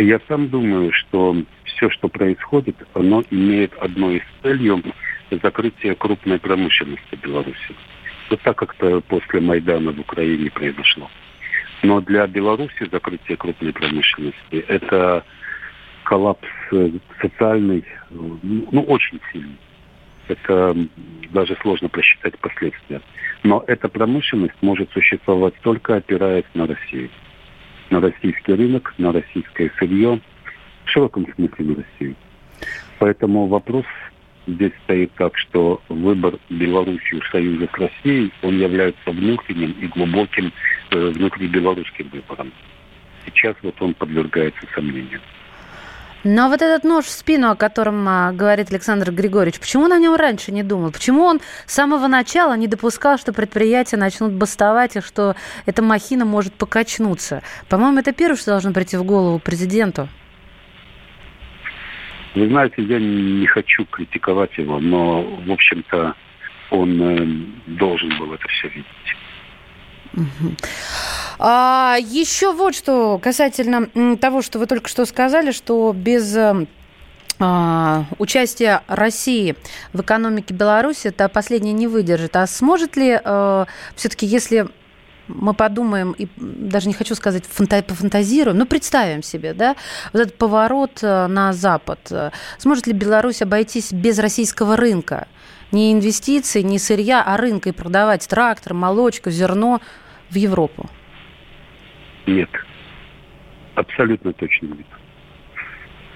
Я 0.01 0.21
сам 0.29 0.49
думаю, 0.49 0.93
что 0.93 1.37
все, 1.65 1.91
что 1.91 2.07
происходит, 2.07 2.77
оно 2.95 3.25
имеет 3.33 3.73
одной 3.79 4.19
из 4.19 4.23
целью 4.43 4.81
закрытие 5.43 5.97
крупной 5.97 6.39
промышленности 6.39 7.17
Беларуси. 7.21 7.75
Вот 8.31 8.41
так 8.43 8.57
как-то 8.57 9.01
после 9.01 9.41
Майдана 9.41 9.91
в 9.91 9.99
Украине 9.99 10.53
произошло. 10.53 11.11
Но 11.83 12.01
для 12.01 12.29
Беларуси 12.29 12.89
закрытие 12.93 13.37
крупной 13.37 13.73
промышленности– 13.73 14.37
это 14.69 15.25
коллапс 16.05 16.47
социальный, 17.21 17.85
ну, 18.11 18.83
очень 18.83 19.21
сильный. 19.33 19.59
Это 20.29 20.77
даже 21.31 21.57
сложно 21.61 21.89
просчитать 21.89 22.39
последствия. 22.39 23.01
Но 23.43 23.65
эта 23.67 23.89
промышленность 23.89 24.61
может 24.61 24.93
существовать 24.93 25.55
только 25.63 25.97
опираясь 25.97 26.47
на 26.55 26.69
Россию 26.69 27.11
на 27.90 28.01
российский 28.01 28.53
рынок, 28.53 28.94
на 28.98 29.12
российское 29.12 29.70
сырье, 29.79 30.20
в 30.85 30.90
широком 30.90 31.27
смысле 31.35 31.64
на 31.64 31.74
Россию. 31.77 32.16
Поэтому 32.98 33.46
вопрос 33.46 33.85
здесь 34.46 34.72
стоит 34.85 35.12
так, 35.12 35.37
что 35.37 35.81
выбор 35.88 36.38
Белоруссии 36.48 37.20
в 37.20 37.27
союзе 37.31 37.68
с 37.72 37.79
Россией, 37.79 38.33
он 38.42 38.59
является 38.59 39.11
внутренним 39.11 39.72
и 39.81 39.87
глубоким 39.87 40.53
э, 40.90 41.11
внутрибелорусским 41.11 42.09
выбором. 42.09 42.53
Сейчас 43.27 43.55
вот 43.62 43.74
он 43.81 43.94
подвергается 43.94 44.66
сомнению. 44.74 45.20
Но 46.25 46.49
вот 46.49 46.63
этот 46.63 46.83
нож 46.83 47.05
в 47.05 47.11
спину, 47.11 47.51
о 47.51 47.57
котором 47.57 48.07
а, 48.09 48.33
говорит 48.33 48.71
Александр 48.71 49.13
Григорьевич, 49.13 49.61
почему 49.61 49.85
он 49.85 49.93
о 49.93 49.99
нем 49.99 50.17
раньше 50.17 50.51
не 50.51 50.65
думал? 50.65 50.91
Почему 50.91 51.23
он 51.23 51.41
с 51.67 51.75
самого 51.75 52.09
начала 52.09 52.57
не 52.57 52.67
допускал, 52.67 53.19
что 53.19 53.33
предприятия 53.33 53.97
начнут 53.97 54.33
бастовать 54.33 54.97
и 54.97 55.01
что 55.01 55.37
эта 55.65 55.81
махина 55.81 56.25
может 56.25 56.55
покачнуться? 56.55 57.43
По-моему, 57.69 57.99
это 57.99 58.13
первое, 58.13 58.37
что 58.37 58.51
должно 58.51 58.73
прийти 58.73 58.97
в 58.97 59.05
голову 59.05 59.39
президенту. 59.39 60.09
Вы 62.35 62.49
знаете, 62.49 62.83
я 62.83 62.99
не 62.99 63.47
хочу 63.47 63.85
критиковать 63.85 64.59
его, 64.59 64.81
но, 64.81 65.23
в 65.23 65.51
общем-то, 65.51 66.15
он 66.71 67.01
э, 67.01 67.27
должен 67.67 68.17
был 68.19 68.33
это 68.35 68.47
все 68.49 68.69
видеть. 68.69 68.87
А, 71.38 71.97
еще 72.01 72.53
вот 72.53 72.75
что 72.75 73.18
касательно 73.18 74.16
того, 74.16 74.42
что 74.42 74.59
вы 74.59 74.66
только 74.66 74.88
что 74.88 75.05
сказали, 75.05 75.53
что 75.53 75.92
без 75.92 76.35
э, 76.35 76.66
а, 77.38 78.07
участия 78.18 78.83
России 78.88 79.55
в 79.92 80.01
экономике 80.01 80.53
Беларуси 80.53 81.09
это 81.09 81.29
последнее 81.29 81.73
не 81.73 81.87
выдержит. 81.87 82.35
А 82.35 82.47
сможет 82.49 82.97
ли 82.97 83.21
э, 83.23 83.64
все-таки, 83.94 84.27
если 84.27 84.68
мы 85.29 85.55
подумаем, 85.55 86.12
и 86.12 86.27
даже 86.37 86.88
не 86.88 86.94
хочу 86.94 87.14
сказать 87.14 87.44
фанта 87.47 87.83
пофантазируем, 87.83 88.59
но 88.59 88.66
представим 88.66 89.23
себе, 89.23 89.55
да, 89.55 89.77
вот 90.12 90.23
этот 90.23 90.37
поворот 90.37 90.99
э, 91.03 91.27
на 91.29 91.53
Запад. 91.53 92.33
Сможет 92.59 92.88
ли 92.88 92.92
Беларусь 92.92 93.42
обойтись 93.42 93.92
без 93.92 94.18
российского 94.18 94.77
рынка? 94.77 95.29
Не 95.71 95.93
инвестиций, 95.93 96.63
не 96.63 96.79
сырья, 96.79 97.23
а 97.23 97.37
рынка 97.37 97.69
и 97.69 97.73
продавать 97.73 98.27
трактор, 98.29 98.73
молочку, 98.73 99.31
зерно 99.31 99.81
в 100.31 100.35
Европу? 100.37 100.89
Нет. 102.27 102.51
Абсолютно 103.75 104.33
точно 104.33 104.67
нет. 104.67 104.87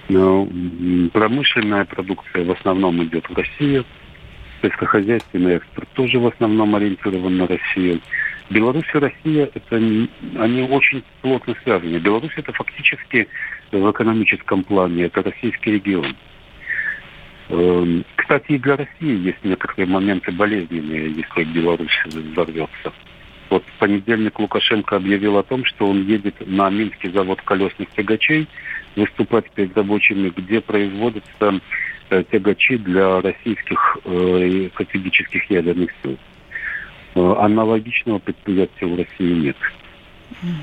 Но 0.08 0.48
промышленная 1.12 1.84
продукция 1.84 2.44
в 2.44 2.50
основном 2.50 3.02
идет 3.04 3.28
в 3.28 3.36
Россию. 3.36 3.84
Сельскохозяйственный 4.60 5.56
экспорт 5.56 5.88
тоже 5.94 6.18
в 6.18 6.26
основном 6.26 6.74
ориентирован 6.74 7.36
на 7.36 7.46
Россию. 7.46 8.00
Беларусь 8.50 8.84
и 8.94 8.98
Россия, 8.98 9.50
это, 9.54 9.76
они 9.76 10.62
очень 10.70 11.02
плотно 11.20 11.54
связаны. 11.62 11.98
Беларусь 11.98 12.32
это 12.36 12.52
фактически 12.52 13.28
в 13.70 13.90
экономическом 13.90 14.64
плане, 14.64 15.04
это 15.04 15.22
российский 15.22 15.72
регион. 15.72 16.16
Кстати, 18.16 18.52
и 18.52 18.58
для 18.58 18.76
России 18.76 19.26
есть 19.26 19.44
некоторые 19.44 19.86
моменты 19.86 20.32
болезненные, 20.32 21.10
если 21.10 21.44
Беларусь 21.44 22.02
взорвется. 22.06 22.92
Вот 23.50 23.64
в 23.66 23.78
понедельник 23.78 24.38
Лукашенко 24.38 24.96
объявил 24.96 25.36
о 25.36 25.42
том, 25.42 25.66
что 25.66 25.86
он 25.86 26.06
едет 26.06 26.34
на 26.46 26.70
Минский 26.70 27.10
завод 27.10 27.42
колесных 27.42 27.90
тягачей 27.90 28.48
выступать 28.96 29.50
перед 29.50 29.76
рабочими, 29.76 30.32
где 30.34 30.62
производятся 30.62 31.60
э, 32.08 32.24
тягачи 32.30 32.78
для 32.78 33.20
российских 33.20 33.98
э, 34.06 34.70
стратегических 34.72 35.50
ядерных 35.50 35.90
сил. 36.02 36.16
Э, 37.14 37.34
аналогичного 37.40 38.20
предприятия 38.20 38.86
в 38.86 38.96
России 38.96 39.34
нет. 39.34 39.56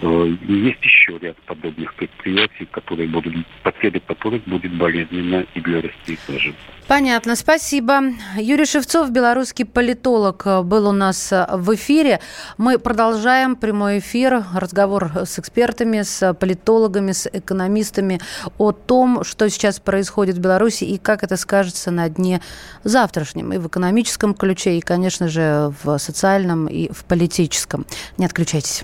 Э, 0.01 0.36
есть 0.47 0.84
еще 0.84 1.17
ряд 1.19 1.38
подобных 1.45 1.93
предприятий, 1.95 2.65
которые 2.71 3.08
будут, 3.08 3.34
потеря 3.63 3.99
которых 3.99 4.43
будет 4.43 4.75
болезненно 4.77 5.45
и 5.53 5.62
для 5.62 5.82
России 5.82 6.17
тоже. 6.27 6.53
Понятно, 6.88 7.36
спасибо. 7.36 8.01
Юрий 8.36 8.65
Шевцов, 8.65 9.12
белорусский 9.12 9.63
политолог, 9.63 10.47
был 10.65 10.88
у 10.88 10.91
нас 10.91 11.32
в 11.32 11.75
эфире. 11.75 12.19
Мы 12.58 12.79
продолжаем 12.79 13.55
прямой 13.55 13.99
эфир, 13.99 14.43
разговор 14.55 15.12
с 15.23 15.38
экспертами, 15.38 16.01
с 16.01 16.34
политологами, 16.34 17.12
с 17.12 17.29
экономистами 17.32 18.19
о 18.58 18.71
том, 18.71 19.23
что 19.23 19.47
сейчас 19.51 19.79
происходит 19.79 20.38
в 20.38 20.39
Беларуси 20.39 20.84
и 20.84 20.97
как 20.97 21.21
это 21.23 21.38
скажется 21.38 21.91
на 21.91 22.10
дне 22.10 22.41
завтрашнем 22.84 23.53
и 23.53 23.60
в 23.60 23.67
экономическом 23.67 24.34
ключе, 24.34 24.77
и, 24.77 24.82
конечно 24.82 25.27
же, 25.27 25.71
в 25.84 25.99
социальном 25.99 26.65
и 26.65 26.91
в 26.91 27.05
политическом. 27.05 27.86
Не 28.17 28.25
отключайтесь. 28.25 28.84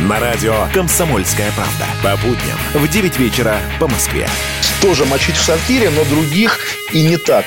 На 0.00 0.20
радио 0.20 0.52
«Комсомольская 0.74 1.50
правда». 1.52 1.86
По 2.02 2.22
будням 2.22 2.58
в 2.74 2.86
9 2.86 3.18
вечера 3.18 3.56
по 3.80 3.88
Москве. 3.88 4.28
Тоже 4.82 5.06
мочить 5.06 5.36
в 5.36 5.42
сортире, 5.42 5.88
но 5.88 6.04
других 6.04 6.58
и 6.92 7.02
не 7.02 7.16
так. 7.16 7.46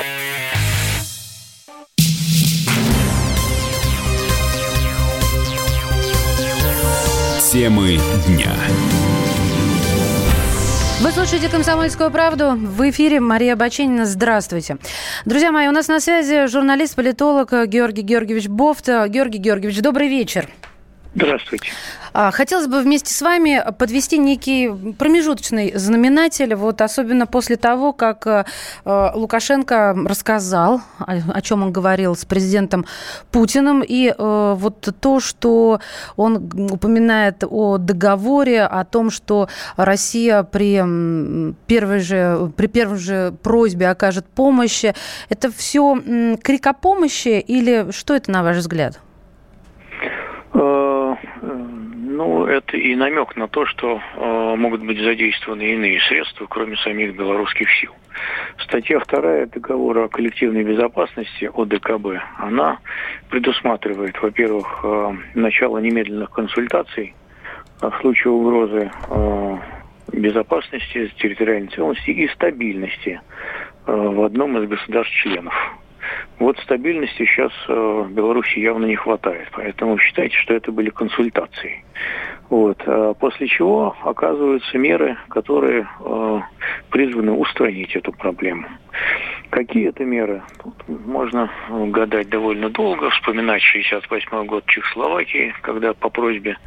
Темы 7.52 8.00
дня. 8.26 8.52
Вы 11.02 11.12
слушаете 11.12 11.50
«Комсомольскую 11.50 12.10
правду». 12.10 12.56
В 12.56 12.90
эфире 12.90 13.20
Мария 13.20 13.56
Баченина. 13.56 14.08
Здравствуйте. 14.08 14.78
Друзья 15.24 15.52
мои, 15.52 15.68
у 15.68 15.72
нас 15.72 15.88
на 15.88 16.00
связи 16.00 16.48
журналист-политолог 16.48 17.52
Георгий 17.68 18.02
Георгиевич 18.02 18.48
Бофт. 18.48 18.88
Георгий 18.88 19.38
Георгиевич, 19.38 19.82
добрый 19.82 20.08
вечер. 20.08 20.50
Здравствуйте. 21.22 21.72
А, 22.14 22.32
хотелось 22.32 22.68
бы 22.68 22.82
вместе 22.82 23.14
с 23.14 23.22
вами 23.22 23.62
подвести 23.78 24.18
некий 24.18 24.94
промежуточный 24.94 25.74
знаменатель, 25.76 26.56
вот 26.56 26.82
особенно 26.82 27.28
после 27.28 27.58
того, 27.58 27.92
как 27.92 28.26
э, 28.26 28.46
Лукашенко 28.86 29.96
рассказал, 30.06 30.82
о 30.98 31.42
чем 31.42 31.64
он 31.64 31.74
говорил 31.74 32.16
с 32.16 32.24
президентом 32.24 32.86
Путиным, 33.32 33.84
и 33.86 34.08
э, 34.18 34.54
вот 34.58 34.96
то, 35.02 35.20
что 35.20 35.82
он 36.16 36.50
упоминает 36.72 37.44
о 37.48 37.78
договоре, 37.78 38.64
о 38.64 38.86
том, 38.86 39.12
что 39.12 39.50
Россия 39.76 40.44
при 40.44 41.54
первой 41.68 42.00
же, 42.00 42.52
при 42.56 42.68
первой 42.68 42.98
же 42.98 43.34
просьбе 43.44 43.90
окажет 43.90 44.26
помощь, 44.26 44.86
это 45.28 45.52
все 45.52 46.38
крик 46.42 46.66
о 46.68 46.74
помощи 46.74 47.40
или 47.40 47.92
что 47.92 48.16
это, 48.16 48.32
на 48.32 48.42
ваш 48.42 48.58
взгляд? 48.58 49.00
Э, 50.54 50.89
ну, 52.20 52.46
это 52.48 52.76
и 52.76 52.96
намек 52.96 53.38
на 53.38 53.48
то, 53.48 53.66
что 53.66 54.02
э, 54.02 54.56
могут 54.58 54.82
быть 54.84 55.00
задействованы 55.00 55.62
иные 55.62 56.02
средства, 56.02 56.48
кроме 56.50 56.76
самих 56.76 57.16
белорусских 57.16 57.70
сил. 57.80 57.94
Статья 58.58 59.00
2 59.00 59.46
договора 59.46 60.04
о 60.04 60.10
коллективной 60.10 60.66
безопасности 60.66 61.46
ОДКБ, 61.46 62.22
она 62.38 62.80
предусматривает, 63.30 64.22
во-первых, 64.22 64.82
э, 64.84 65.12
начало 65.36 65.78
немедленных 65.78 66.30
консультаций 66.32 67.16
в 67.80 67.94
случае 68.02 68.34
угрозы 68.34 68.92
э, 69.10 69.58
безопасности, 70.12 71.14
территориальной 71.20 71.70
целостности 71.70 72.12
и 72.12 72.28
стабильности 72.28 73.22
э, 73.86 73.92
в 73.94 74.26
одном 74.26 74.62
из 74.62 74.68
государств-членов. 74.68 75.54
Вот 76.40 76.58
стабильности 76.60 77.26
сейчас 77.26 77.52
э, 77.68 77.74
в 77.74 78.12
Беларуси 78.12 78.60
явно 78.60 78.86
не 78.86 78.96
хватает, 78.96 79.50
поэтому 79.52 79.98
считайте, 79.98 80.36
что 80.38 80.54
это 80.54 80.72
были 80.72 80.90
консультации. 80.90 81.84
Вот. 82.50 82.82
А 82.86 83.14
после 83.14 83.48
чего 83.48 83.96
оказываются 84.04 84.78
меры, 84.78 85.18
которые 85.30 85.88
э, 86.00 86.40
призваны 86.90 87.34
устранить 87.34 87.96
эту 87.96 88.12
проблему. 88.12 88.66
Какие 89.50 89.90
это 89.90 90.06
меры? 90.06 90.44
Тут 90.64 90.76
можно 90.88 91.50
гадать 91.70 92.30
довольно 92.30 92.70
долго, 92.70 93.10
вспоминать 93.10 93.62
68 93.64 94.46
год 94.46 94.66
Чехословакии, 94.68 95.56
когда 95.62 95.94
по 95.94 96.10
просьбе 96.10 96.58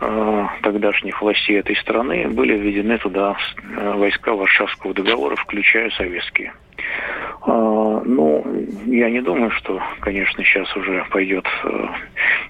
э, 0.00 0.46
тогдашних 0.62 1.22
властей 1.22 1.58
этой 1.58 1.76
страны 1.76 2.28
были 2.28 2.56
введены 2.58 2.98
туда 2.98 3.36
э, 3.62 3.92
войска 3.94 4.34
Варшавского 4.34 4.92
договора, 4.92 5.36
включая 5.36 5.90
советские. 5.90 6.52
А, 7.46 8.02
ну, 8.04 8.44
я 8.86 9.08
не 9.08 9.20
думаю, 9.20 9.50
что, 9.52 9.80
конечно, 10.00 10.42
сейчас 10.42 10.74
уже 10.76 11.06
пойдет 11.10 11.46
э, 11.62 11.86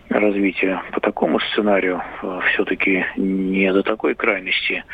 развитие 0.09 0.81
по 0.93 1.01
такому 1.01 1.39
сценарию. 1.41 2.01
Э, 2.23 2.41
Все-таки 2.53 3.05
не 3.17 3.71
до 3.75 3.83
такой 3.83 4.15
крайности 4.15 4.85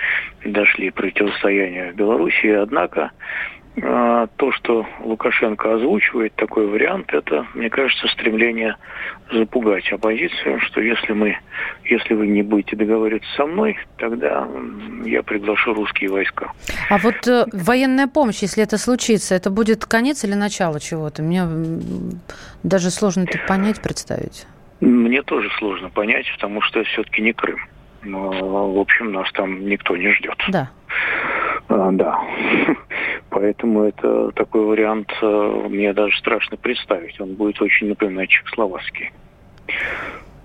дошли 0.44 0.90
противостояния 0.90 1.92
в 1.92 1.94
Беларуси. 1.94 2.46
Однако 2.46 3.12
то, 3.74 4.52
что 4.52 4.86
Лукашенко 5.02 5.74
озвучивает, 5.74 6.34
такой 6.34 6.66
вариант, 6.66 7.14
это, 7.14 7.46
мне 7.54 7.70
кажется, 7.70 8.06
стремление 8.08 8.76
запугать 9.32 9.90
оппозицию, 9.90 10.60
что 10.60 10.82
если 10.82 11.12
мы, 11.14 11.38
если 11.84 12.12
вы 12.12 12.26
не 12.26 12.42
будете 12.42 12.76
договариваться 12.76 13.28
со 13.34 13.46
мной, 13.46 13.78
тогда 13.96 14.46
я 15.04 15.22
приглашу 15.22 15.72
русские 15.72 16.10
войска. 16.10 16.52
А 16.90 16.98
вот 16.98 17.26
э, 17.26 17.46
военная 17.52 18.08
помощь, 18.08 18.42
если 18.42 18.62
это 18.62 18.76
случится, 18.76 19.34
это 19.34 19.48
будет 19.48 19.86
конец 19.86 20.22
или 20.24 20.34
начало 20.34 20.78
чего-то? 20.78 21.22
Мне 21.22 21.44
даже 22.62 22.90
сложно 22.90 23.22
это 23.22 23.38
понять, 23.48 23.80
представить. 23.80 24.46
Мне 24.80 25.22
тоже 25.22 25.48
сложно 25.58 25.88
понять, 25.88 26.26
потому 26.34 26.60
что 26.60 26.84
все-таки 26.84 27.22
не 27.22 27.32
Крым. 27.32 27.58
Но, 28.02 28.72
в 28.72 28.78
общем, 28.78 29.12
нас 29.12 29.30
там 29.32 29.64
никто 29.64 29.96
не 29.96 30.12
ждет. 30.12 30.36
Да. 30.48 30.70
А, 31.72 31.90
да. 31.92 32.20
Поэтому 33.30 33.84
это 33.84 34.30
такой 34.32 34.66
вариант 34.66 35.10
э, 35.22 35.66
мне 35.70 35.92
даже 35.94 36.16
страшно 36.18 36.58
представить. 36.58 37.18
Он 37.18 37.34
будет 37.34 37.62
очень 37.62 37.88
напоминать 37.88 38.28
чехословацкий. 38.28 39.10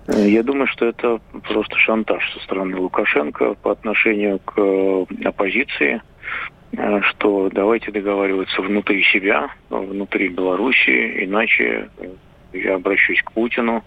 Э, 0.06 0.26
я 0.26 0.42
думаю, 0.42 0.66
что 0.68 0.86
это 0.86 1.20
просто 1.46 1.76
шантаж 1.76 2.32
со 2.32 2.40
стороны 2.40 2.78
Лукашенко 2.78 3.54
по 3.54 3.72
отношению 3.72 4.38
к 4.38 4.54
э, 4.56 5.04
оппозиции, 5.24 6.00
что 7.10 7.50
давайте 7.52 7.90
договариваться 7.90 8.60
внутри 8.62 9.02
себя, 9.04 9.50
внутри 9.70 10.28
Беларуси, 10.28 11.24
иначе 11.24 11.88
я 12.52 12.74
обращусь 12.74 13.22
к 13.22 13.32
Путину, 13.32 13.82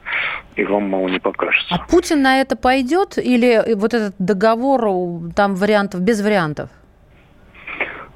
и 0.56 0.64
вам 0.64 0.90
мало 0.90 1.08
не 1.08 1.20
покажется. 1.20 1.76
А 1.76 1.88
Путин 1.88 2.24
на 2.24 2.42
это 2.42 2.56
пойдет 2.56 3.18
или 3.18 3.76
вот 3.76 3.94
этот 3.94 4.16
договор, 4.18 5.32
там 5.36 5.56
вариантов, 5.56 6.02
без 6.02 6.22
вариантов? 6.22 6.70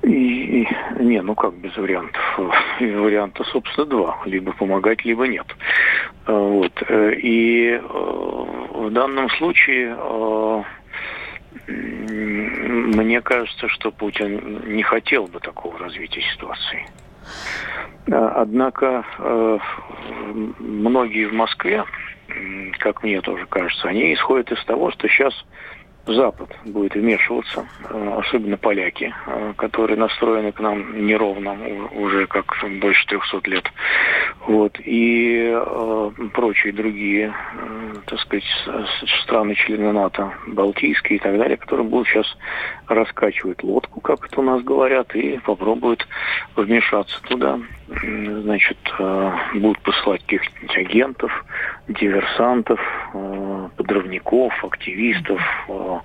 И, 0.06 0.68
не, 1.00 1.22
ну 1.22 1.34
как 1.34 1.56
без 1.56 1.76
вариантов? 1.76 2.22
Варианта, 2.80 3.44
собственно, 3.46 3.88
два. 3.88 4.20
Либо 4.26 4.54
помогать, 4.54 5.04
либо 5.04 5.28
нет. 5.28 5.48
Э, 6.28 6.32
вот. 6.32 6.72
Э, 6.88 7.16
и 7.16 7.72
э, 7.72 7.80
в 7.80 8.92
данном 8.92 9.30
случае 9.32 9.96
мне 11.68 13.22
кажется, 13.22 13.68
что 13.70 13.92
Путин 13.92 14.62
не 14.68 14.84
хотел 14.84 15.26
бы 15.26 15.40
такого 15.40 15.80
развития 15.80 16.22
ситуации. 16.34 16.86
Однако 18.08 19.04
многие 20.60 21.26
в 21.26 21.34
Москве, 21.34 21.84
как 22.80 23.02
мне 23.02 23.22
тоже 23.22 23.48
кажется, 23.48 23.88
они 23.88 24.14
исходят 24.14 24.52
из 24.52 24.64
того, 24.66 24.92
что 24.92 25.08
сейчас 25.08 25.34
Запад 26.08 26.50
будет 26.66 26.94
вмешиваться, 26.94 27.66
э, 27.90 28.14
особенно 28.20 28.58
поляки, 28.58 29.14
э, 29.26 29.54
которые 29.58 29.98
настроены 29.98 30.52
к 30.52 30.60
нам 30.60 31.06
неровно 31.06 31.58
уже 31.92 32.28
как 32.28 32.64
больше 32.80 33.08
300 33.08 33.50
лет. 33.50 33.72
Вот. 34.48 34.80
И 34.80 35.52
э, 35.52 36.12
прочие 36.34 36.74
другие, 36.74 37.34
так 38.06 38.20
сказать, 38.20 38.46
страны-члены 39.24 39.92
НАТО, 39.92 40.32
Балтийские 40.48 41.18
и 41.18 41.22
так 41.22 41.38
далее, 41.38 41.58
которые 41.58 41.88
будут 41.88 42.08
сейчас 42.08 42.28
раскачивать 42.88 43.64
лодку, 43.64 44.02
как 44.02 44.26
это 44.26 44.40
у 44.42 44.44
нас 44.44 44.62
говорят, 44.64 45.16
и 45.16 45.40
попробуют 45.40 46.08
вмешаться 46.56 47.22
туда. 47.24 47.60
Значит, 47.88 48.78
э, 48.98 49.32
будут 49.56 49.80
посылать 49.82 50.22
каких-нибудь 50.22 50.78
агентов, 50.78 51.46
диверсантов, 51.88 52.80
э, 53.14 53.70
подрывников, 53.78 54.54
активистов, 54.64 55.42
э, 55.70 56.00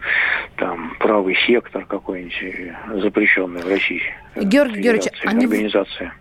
там 0.57 0.97
правый 0.99 1.37
сектор 1.47 1.87
какой-нибудь 1.87 3.03
запрещенный 3.03 3.63
в 3.63 3.69
России. 3.69 4.03
Георгий 4.37 4.81
Георгиевич, 4.81 5.13
они, 5.25 5.47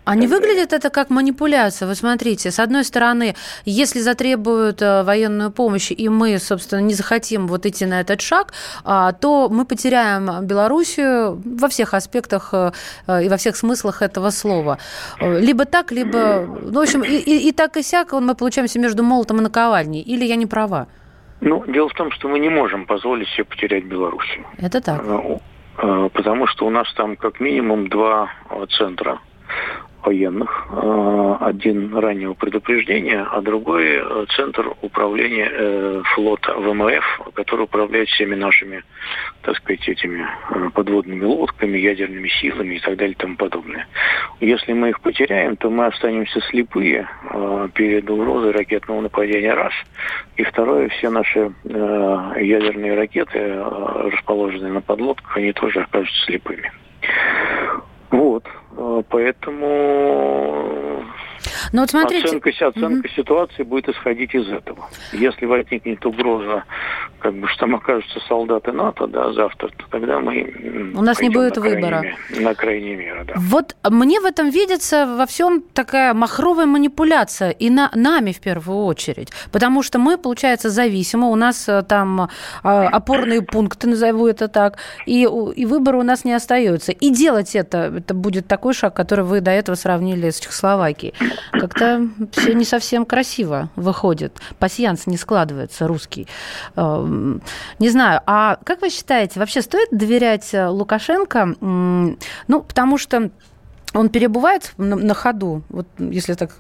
они 0.06 0.28
выглядят 0.28 0.74
это 0.74 0.90
как 0.90 1.10
манипуляция. 1.10 1.88
Вы 1.88 1.96
смотрите, 1.96 2.50
с 2.52 2.60
одной 2.60 2.84
стороны, 2.84 3.36
если 3.66 4.00
затребуют 4.00 4.82
военную 4.82 5.52
помощь, 5.52 5.92
и 5.92 6.10
мы, 6.10 6.40
собственно, 6.40 6.80
не 6.80 6.94
захотим 6.94 7.48
вот 7.48 7.66
идти 7.66 7.86
на 7.86 8.02
этот 8.02 8.22
шаг, 8.22 8.54
а, 8.84 9.12
то 9.14 9.48
мы 9.50 9.66
потеряем 9.66 10.46
Белоруссию 10.46 11.42
во 11.46 11.68
всех 11.68 11.94
аспектах 11.94 12.54
и 12.54 13.30
во 13.30 13.38
всех 13.38 13.56
смыслах 13.56 14.02
этого 14.02 14.32
слова. 14.32 14.80
Либо 15.22 15.66
так, 15.66 15.92
либо... 15.92 16.46
Ну, 16.62 16.80
в 16.80 16.84
общем, 16.84 17.04
и, 17.04 17.16
и, 17.16 17.50
и 17.50 17.52
так 17.52 17.78
и 17.78 17.84
сяк 17.84 18.14
мы 18.14 18.36
получаемся 18.36 18.80
между 18.80 19.04
молотом 19.04 19.38
и 19.38 19.42
наковальней. 19.42 20.02
Или 20.02 20.26
я 20.26 20.36
не 20.36 20.46
права? 20.46 20.88
Ну, 21.42 21.64
дело 21.68 21.88
в 21.90 21.94
том, 21.94 22.12
что 22.12 22.28
мы 22.28 22.40
не 22.40 22.50
можем 22.50 22.86
позволить 22.86 23.28
себе 23.30 23.46
потерять 23.46 23.86
Белоруссию. 23.86 24.46
Это 24.58 24.82
так. 24.82 25.02
Потому 25.80 26.48
что 26.48 26.66
у 26.66 26.70
нас 26.70 26.92
там 26.94 27.16
как 27.16 27.40
минимум 27.40 27.88
два 27.88 28.30
центра 28.78 29.20
военных. 30.04 30.68
Э, 30.72 31.38
один 31.42 31.96
раннего 31.96 32.34
предупреждения, 32.34 33.22
а 33.22 33.42
другой 33.42 33.86
э, 33.86 34.26
центр 34.36 34.74
управления 34.82 35.50
э, 35.52 36.02
флота 36.14 36.54
ВМФ, 36.54 37.34
который 37.34 37.64
управляет 37.64 38.08
всеми 38.10 38.36
нашими, 38.36 38.84
так 39.42 39.56
сказать, 39.58 39.88
этими 39.88 40.28
подводными 40.74 41.24
лодками, 41.24 41.78
ядерными 41.78 42.30
силами 42.42 42.76
и 42.76 42.80
так 42.80 42.98
далее 42.98 43.14
и 43.14 43.18
тому 43.18 43.36
подобное. 43.36 43.88
Если 44.40 44.74
мы 44.74 44.90
их 44.90 45.02
потеряем, 45.02 45.56
то 45.58 45.70
мы 45.70 45.86
останемся 45.86 46.40
слепые 46.50 47.08
перед 47.74 48.10
угрозой 48.10 48.52
ракетного 48.52 49.02
нападения 49.02 49.54
раз. 49.54 49.74
И 50.36 50.44
второе, 50.44 50.90
все 50.90 51.10
наши 51.10 51.52
ядерные 51.66 52.96
ракеты, 52.96 53.64
расположенные 54.12 54.72
на 54.72 54.82
подлодках, 54.82 55.38
они 55.38 55.54
тоже 55.54 55.82
окажутся 55.82 56.26
слепыми. 56.26 56.72
Вот. 58.12 58.46
А, 58.78 59.02
поэтому 59.10 61.04
но 61.72 61.82
вот 61.82 61.92
смотрите... 61.92 62.26
Оценка, 62.26 62.50
оценка 62.50 63.08
mm-hmm. 63.08 63.16
ситуации 63.16 63.64
будет 63.64 63.90
исходить 63.90 64.34
из 64.34 64.48
этого. 64.48 64.90
Если 65.14 65.46
возникнет 65.46 66.06
угроза, 66.06 66.64
как 67.20 67.34
бы, 67.34 67.48
что 67.48 67.62
там 67.62 67.76
окажутся 67.76 68.20
солдаты 68.28 68.72
НАТО, 68.72 69.08
да, 69.08 69.34
завтра, 69.34 69.70
то 69.70 69.86
тогда 69.90 70.20
мы... 70.20 70.92
У 70.96 71.02
нас 71.02 71.20
не 71.22 71.30
будет 71.30 71.58
на 71.58 71.62
выбора. 71.62 72.00
Крайней, 72.00 72.44
на 72.44 72.56
крайней 72.56 72.96
мере, 72.96 73.24
да. 73.26 73.34
Вот 73.38 73.76
мне 73.90 74.20
в 74.20 74.26
этом 74.26 74.50
видится 74.50 75.06
во 75.06 75.26
всем 75.26 75.62
такая 75.74 76.14
махровая 76.14 76.66
манипуляция, 76.66 77.52
и 77.52 77.70
на, 77.70 77.92
нами 77.94 78.32
в 78.32 78.40
первую 78.40 78.86
очередь. 78.86 79.30
Потому 79.52 79.84
что 79.84 80.00
мы, 80.00 80.18
получается, 80.18 80.70
зависимы, 80.70 81.30
у 81.30 81.36
нас 81.36 81.68
э, 81.68 81.84
там 81.84 82.30
а, 82.64 82.88
опорные 82.88 83.42
пункты, 83.42 83.88
назову 83.88 84.28
это 84.28 84.48
так, 84.48 84.78
и, 85.06 85.24
и 85.24 85.66
выбора 85.66 85.98
у 85.98 86.04
нас 86.04 86.26
не 86.26 86.34
остается. 86.34 86.92
И 86.92 87.10
делать 87.10 87.56
это, 87.56 87.94
это 87.98 88.14
будет 88.14 88.48
такой 88.48 88.74
шаг, 88.74 88.94
который 88.94 89.26
вы 89.26 89.42
до 89.42 89.52
этого 89.52 89.76
сравнили 89.76 90.30
с 90.30 90.40
Чехословакией. 90.40 91.14
Как-то 91.52 92.08
все 92.32 92.54
не 92.54 92.66
совсем 92.66 93.06
красиво 93.06 93.70
выходит. 93.76 94.38
Пассианс 94.60 95.08
не 95.08 95.18
складывается 95.18 95.88
русский. 95.88 96.28
Эм, 96.76 97.42
не 97.80 97.90
знаю, 97.90 98.22
а 98.26 98.58
как 98.64 98.82
вы 98.82 98.90
считаете, 98.90 99.40
вообще 99.40 99.62
стоит 99.62 99.90
доверять 99.92 100.54
э, 100.54 100.68
Лукашенко? 100.68 101.56
Ну, 101.60 102.62
потому 102.62 102.98
что 102.98 103.32
он 103.94 104.10
перебывает 104.10 104.74
на, 104.78 104.96
на 104.96 105.14
ходу, 105.14 105.64
вот 105.70 105.88
если 105.98 106.34
так 106.34 106.52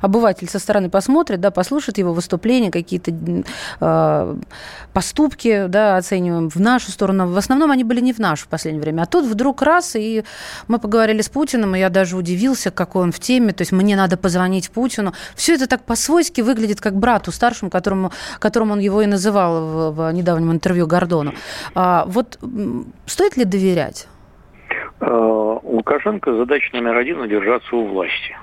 обыватель 0.00 0.48
со 0.48 0.58
стороны 0.58 0.90
посмотрит, 0.90 1.40
да, 1.40 1.50
послушает 1.50 1.98
его 1.98 2.12
выступления, 2.12 2.70
какие-то 2.70 3.12
э, 3.80 4.36
поступки, 4.92 5.66
да, 5.68 5.96
оцениваем 5.96 6.50
в 6.50 6.56
нашу 6.56 6.90
сторону. 6.90 7.28
В 7.28 7.36
основном 7.36 7.70
они 7.70 7.84
были 7.84 8.00
не 8.00 8.12
в 8.12 8.18
нашу 8.18 8.46
в 8.46 8.48
последнее 8.48 8.82
время. 8.82 9.02
А 9.02 9.06
тут 9.06 9.26
вдруг 9.26 9.62
раз, 9.62 9.94
и 9.94 10.24
мы 10.66 10.78
поговорили 10.78 11.22
с 11.22 11.28
Путиным, 11.28 11.76
и 11.76 11.78
я 11.78 11.88
даже 11.88 12.16
удивился, 12.16 12.70
какой 12.70 13.02
он 13.02 13.12
в 13.12 13.20
теме, 13.20 13.52
то 13.52 13.62
есть 13.62 13.72
мне 13.72 13.96
надо 13.96 14.16
позвонить 14.16 14.70
Путину. 14.70 15.14
Все 15.36 15.54
это 15.54 15.66
так 15.66 15.84
по-свойски 15.84 16.40
выглядит, 16.40 16.80
как 16.80 16.96
брату 16.96 17.30
старшему, 17.30 17.70
которому, 17.70 18.12
которому 18.40 18.72
он 18.72 18.80
его 18.80 19.02
и 19.02 19.06
называл 19.06 19.60
в, 19.60 19.90
в 19.92 20.12
недавнем 20.12 20.50
интервью 20.50 20.86
Гордону. 20.86 21.34
А, 21.74 22.04
вот 22.08 22.38
стоит 23.06 23.36
ли 23.36 23.44
доверять? 23.44 24.08
Э, 25.00 25.58
Лукашенко 25.62 26.34
задача 26.34 26.74
номер 26.74 26.96
один– 26.96 27.20
удержаться 27.20 27.76
у 27.76 27.86
власти. 27.86 28.36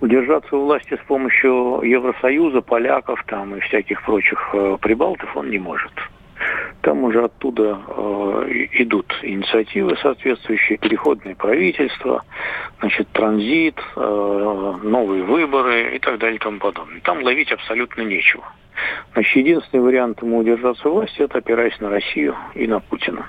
Удержаться 0.00 0.56
у 0.56 0.64
власти 0.64 0.98
с 1.02 1.06
помощью 1.06 1.80
Евросоюза, 1.82 2.60
поляков 2.60 3.22
там 3.26 3.56
и 3.56 3.60
всяких 3.60 4.02
прочих 4.02 4.50
э, 4.52 4.76
прибалтов 4.80 5.34
он 5.36 5.50
не 5.50 5.58
может. 5.58 5.92
Там 6.82 7.04
уже 7.04 7.24
оттуда 7.24 7.80
э, 7.86 8.66
идут 8.72 9.14
инициативы 9.22 9.96
соответствующие, 9.96 10.76
переходные 10.76 11.34
правительства, 11.34 12.22
значит, 12.80 13.08
транзит, 13.12 13.78
э, 13.96 14.74
новые 14.82 15.22
выборы 15.22 15.96
и 15.96 15.98
так 15.98 16.18
далее 16.18 16.36
и 16.36 16.40
тому 16.40 16.58
подобное. 16.58 17.00
Там 17.00 17.22
ловить 17.22 17.52
абсолютно 17.52 18.02
нечего. 18.02 18.44
Значит, 19.14 19.36
единственный 19.36 19.80
вариант 19.80 20.20
ему 20.20 20.38
удержаться 20.38 20.88
у 20.88 20.94
власти– 20.94 21.16
это 21.22 21.38
опираясь 21.38 21.80
на 21.80 21.88
Россию 21.88 22.36
и 22.54 22.66
на 22.66 22.80
Путина. 22.80 23.26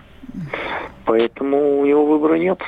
Поэтому 1.06 1.80
у 1.80 1.86
него 1.86 2.06
выбора 2.06 2.36
нет. 2.36 2.60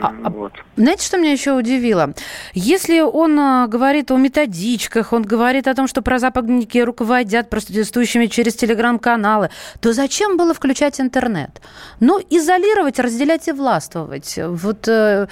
А, 0.00 0.12
а, 0.24 0.30
вот. 0.30 0.52
Знаете, 0.76 1.06
что 1.06 1.18
меня 1.18 1.32
еще 1.32 1.52
удивило? 1.52 2.14
Если 2.52 3.00
он 3.00 3.38
а, 3.38 3.66
говорит 3.68 4.10
о 4.10 4.16
методичках, 4.16 5.12
он 5.12 5.22
говорит 5.22 5.68
о 5.68 5.74
том, 5.74 5.86
что 5.86 6.02
прозападники 6.02 6.78
руководят 6.78 7.50
протестующими 7.50 8.26
через 8.26 8.54
телеграм-каналы, 8.54 9.50
то 9.80 9.92
зачем 9.92 10.36
было 10.36 10.54
включать 10.54 11.00
интернет? 11.00 11.62
Ну, 12.00 12.20
изолировать, 12.30 12.98
разделять 12.98 13.48
и 13.48 13.52
властвовать. 13.52 14.38
Вот 14.38 14.88
э, 14.88 15.28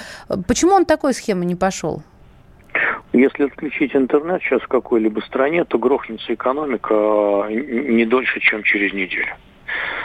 почему 0.46 0.72
он 0.72 0.84
такой 0.84 1.14
схемы 1.14 1.44
не 1.44 1.56
пошел? 1.56 2.02
Если 3.12 3.44
отключить 3.44 3.94
интернет 3.94 4.40
сейчас 4.42 4.62
в 4.62 4.68
какой-либо 4.68 5.20
стране, 5.20 5.64
то 5.64 5.78
грохнется 5.78 6.32
экономика 6.32 6.94
а, 6.94 7.48
не 7.50 8.06
дольше, 8.06 8.40
чем 8.40 8.62
через 8.62 8.92
неделю. 8.92 9.34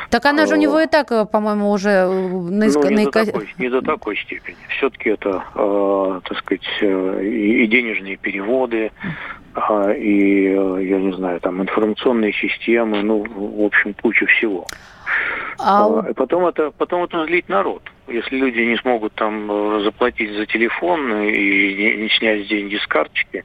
Так 0.09 0.25
она 0.25 0.45
же 0.45 0.55
у 0.55 0.57
него 0.57 0.79
и 0.79 0.87
так, 0.87 1.11
э, 1.11 1.25
по-моему, 1.25 1.71
уже 1.71 1.89
э, 1.89 2.07
на... 2.07 2.67
Ну, 2.67 2.89
не, 2.89 3.05
до 3.05 3.11
такой, 3.11 3.53
не 3.57 3.69
до 3.69 3.81
такой 3.81 4.17
степени. 4.17 4.57
Все-таки 4.69 5.09
это, 5.09 5.43
э, 5.55 6.21
так 6.23 6.37
сказать, 6.37 6.67
э, 6.81 7.25
и 7.25 7.67
денежные 7.67 8.15
переводы, 8.15 8.91
э, 9.55 9.97
и, 9.97 10.51
я 10.53 10.99
не 10.99 11.13
знаю, 11.13 11.39
там 11.41 11.61
информационные 11.61 12.33
системы, 12.33 13.01
ну, 13.03 13.25
в 13.25 13.65
общем, 13.65 13.93
куча 13.93 14.25
всего. 14.27 14.65
А... 15.59 15.85
а 15.85 16.13
потом 16.13 16.45
это, 16.45 16.71
потом 16.71 17.03
это 17.03 17.25
злить 17.25 17.49
народ. 17.49 17.81
Если 18.07 18.37
люди 18.37 18.59
не 18.59 18.77
смогут 18.77 19.13
там 19.13 19.81
заплатить 19.83 20.33
за 20.35 20.45
телефон 20.45 21.11
и 21.21 21.75
не, 21.75 22.03
не 22.03 22.09
снять 22.09 22.47
деньги 22.47 22.77
с 22.77 22.87
карточки, 22.87 23.43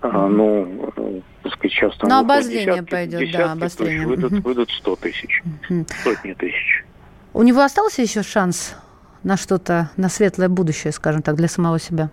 mm-hmm. 0.00 0.28
ну, 0.28 1.22
так 1.42 1.52
сказать, 1.52 1.72
сейчас 1.72 1.96
там... 1.98 2.08
На 2.08 2.20
обозрение 2.20 2.66
десятки, 2.66 2.90
пойдет, 2.90 3.20
десятки, 3.20 3.36
да, 3.36 3.52
обострение. 3.52 4.06
Выйдут, 4.06 4.32
угу. 4.32 4.40
выйдут 4.42 4.70
100 4.70 4.96
тысяч, 4.96 5.42
сотни 6.02 6.32
тысяч. 6.34 6.84
У 7.34 7.42
него 7.42 7.62
остался 7.62 8.02
еще 8.02 8.22
шанс 8.22 8.76
на 9.22 9.36
что-то, 9.36 9.90
на 9.96 10.08
светлое 10.08 10.48
будущее, 10.48 10.92
скажем 10.92 11.22
так, 11.22 11.36
для 11.36 11.48
самого 11.48 11.78
себя? 11.78 12.10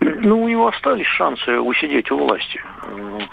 Ну, 0.00 0.42
у 0.42 0.48
него 0.48 0.68
остались 0.68 1.06
шансы 1.06 1.58
усидеть 1.58 2.10
у 2.10 2.18
власти. 2.18 2.60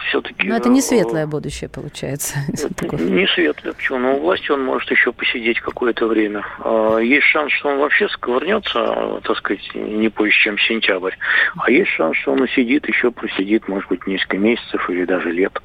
Все-таки... 0.09 0.47
Но 0.47 0.55
это 0.55 0.69
не 0.69 0.79
э, 0.79 0.81
светлое 0.81 1.27
будущее, 1.27 1.69
получается. 1.69 2.37
Не 2.49 3.27
светлое. 3.27 3.73
Почему? 3.73 3.99
Но 3.99 4.15
у 4.15 4.19
власти 4.19 4.51
он 4.51 4.63
может 4.63 4.89
еще 4.91 5.11
посидеть 5.11 5.59
какое-то 5.59 6.07
время. 6.07 6.45
А, 6.59 6.97
есть 6.97 7.25
шанс, 7.27 7.51
что 7.53 7.69
он 7.69 7.79
вообще 7.79 8.07
сковырнется, 8.09 9.21
так 9.23 9.37
сказать, 9.37 9.69
не 9.73 10.09
позже, 10.09 10.37
чем 10.43 10.57
сентябрь. 10.59 11.13
А 11.57 11.71
есть 11.71 11.91
шанс, 11.91 12.17
что 12.17 12.33
он 12.33 12.41
усидит, 12.41 12.87
еще 12.87 13.11
просидит, 13.11 13.67
может 13.67 13.89
быть, 13.89 14.05
несколько 14.07 14.37
месяцев 14.37 14.89
или 14.89 15.05
даже 15.05 15.31
лет. 15.31 15.57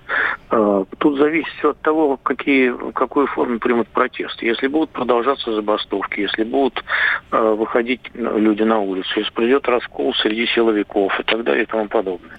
А, 0.51 0.85
тут 0.99 1.19
зависит 1.19 1.53
все 1.59 1.71
от 1.71 1.81
того, 1.81 2.17
какие, 2.17 2.75
какую 2.93 3.27
форму 3.27 3.59
примут 3.59 3.89
протесты. 3.89 4.47
Если 4.47 4.67
будут 4.67 4.91
продолжаться 4.91 5.53
забастовки, 5.53 6.21
если 6.21 6.45
будут 6.45 6.85
а, 7.31 7.55
выходить 7.55 8.03
люди 8.15 8.63
на 8.63 8.81
улицу, 8.81 9.11
если 9.17 9.33
придет 9.33 9.69
раскол 9.69 10.15
среди 10.15 10.47
силовиков 10.47 11.19
и 11.19 11.23
так 11.23 11.45
далее 11.45 11.65
и 11.65 11.67
тому 11.67 11.89
подобное. 11.89 12.39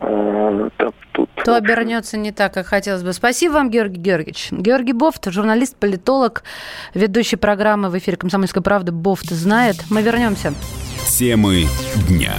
Так, 0.00 0.94
тут 1.12 1.28
То 1.44 1.56
обернется 1.56 2.16
не 2.16 2.32
так, 2.32 2.54
как 2.54 2.66
хотелось 2.66 3.02
бы. 3.02 3.12
Спасибо 3.12 3.52
вам, 3.52 3.70
Георгий 3.70 4.00
Георгиевич. 4.00 4.48
Георгий 4.50 4.94
Бофт, 4.94 5.30
журналист, 5.30 5.76
политолог, 5.76 6.42
ведущий 6.94 7.36
программы 7.36 7.90
в 7.90 7.98
эфире 7.98 8.16
«Комсомольская 8.16 8.62
правда» 8.62 8.92
Бофт 8.92 9.28
знает. 9.30 9.76
Мы 9.90 10.02
вернемся. 10.02 10.54
Темы 11.06 11.66
дня. 12.08 12.32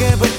Как 0.00 0.29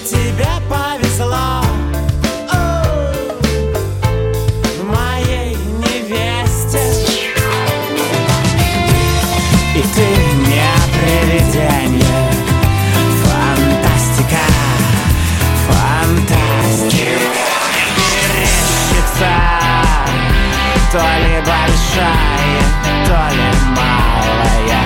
то 20.91 20.97
ли 20.97 21.39
большая, 21.39 22.61
то 23.05 23.33
ли 23.33 23.49
малая 23.69 24.81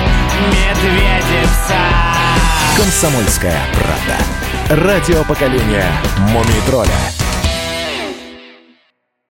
медведица 0.52 1.74
«Комсомольская 2.76 3.60
правда». 3.74 4.84
Радио 4.84 5.24
поколения 5.24 5.90
«Мумий 6.30 6.60
тролля». 6.64 7.25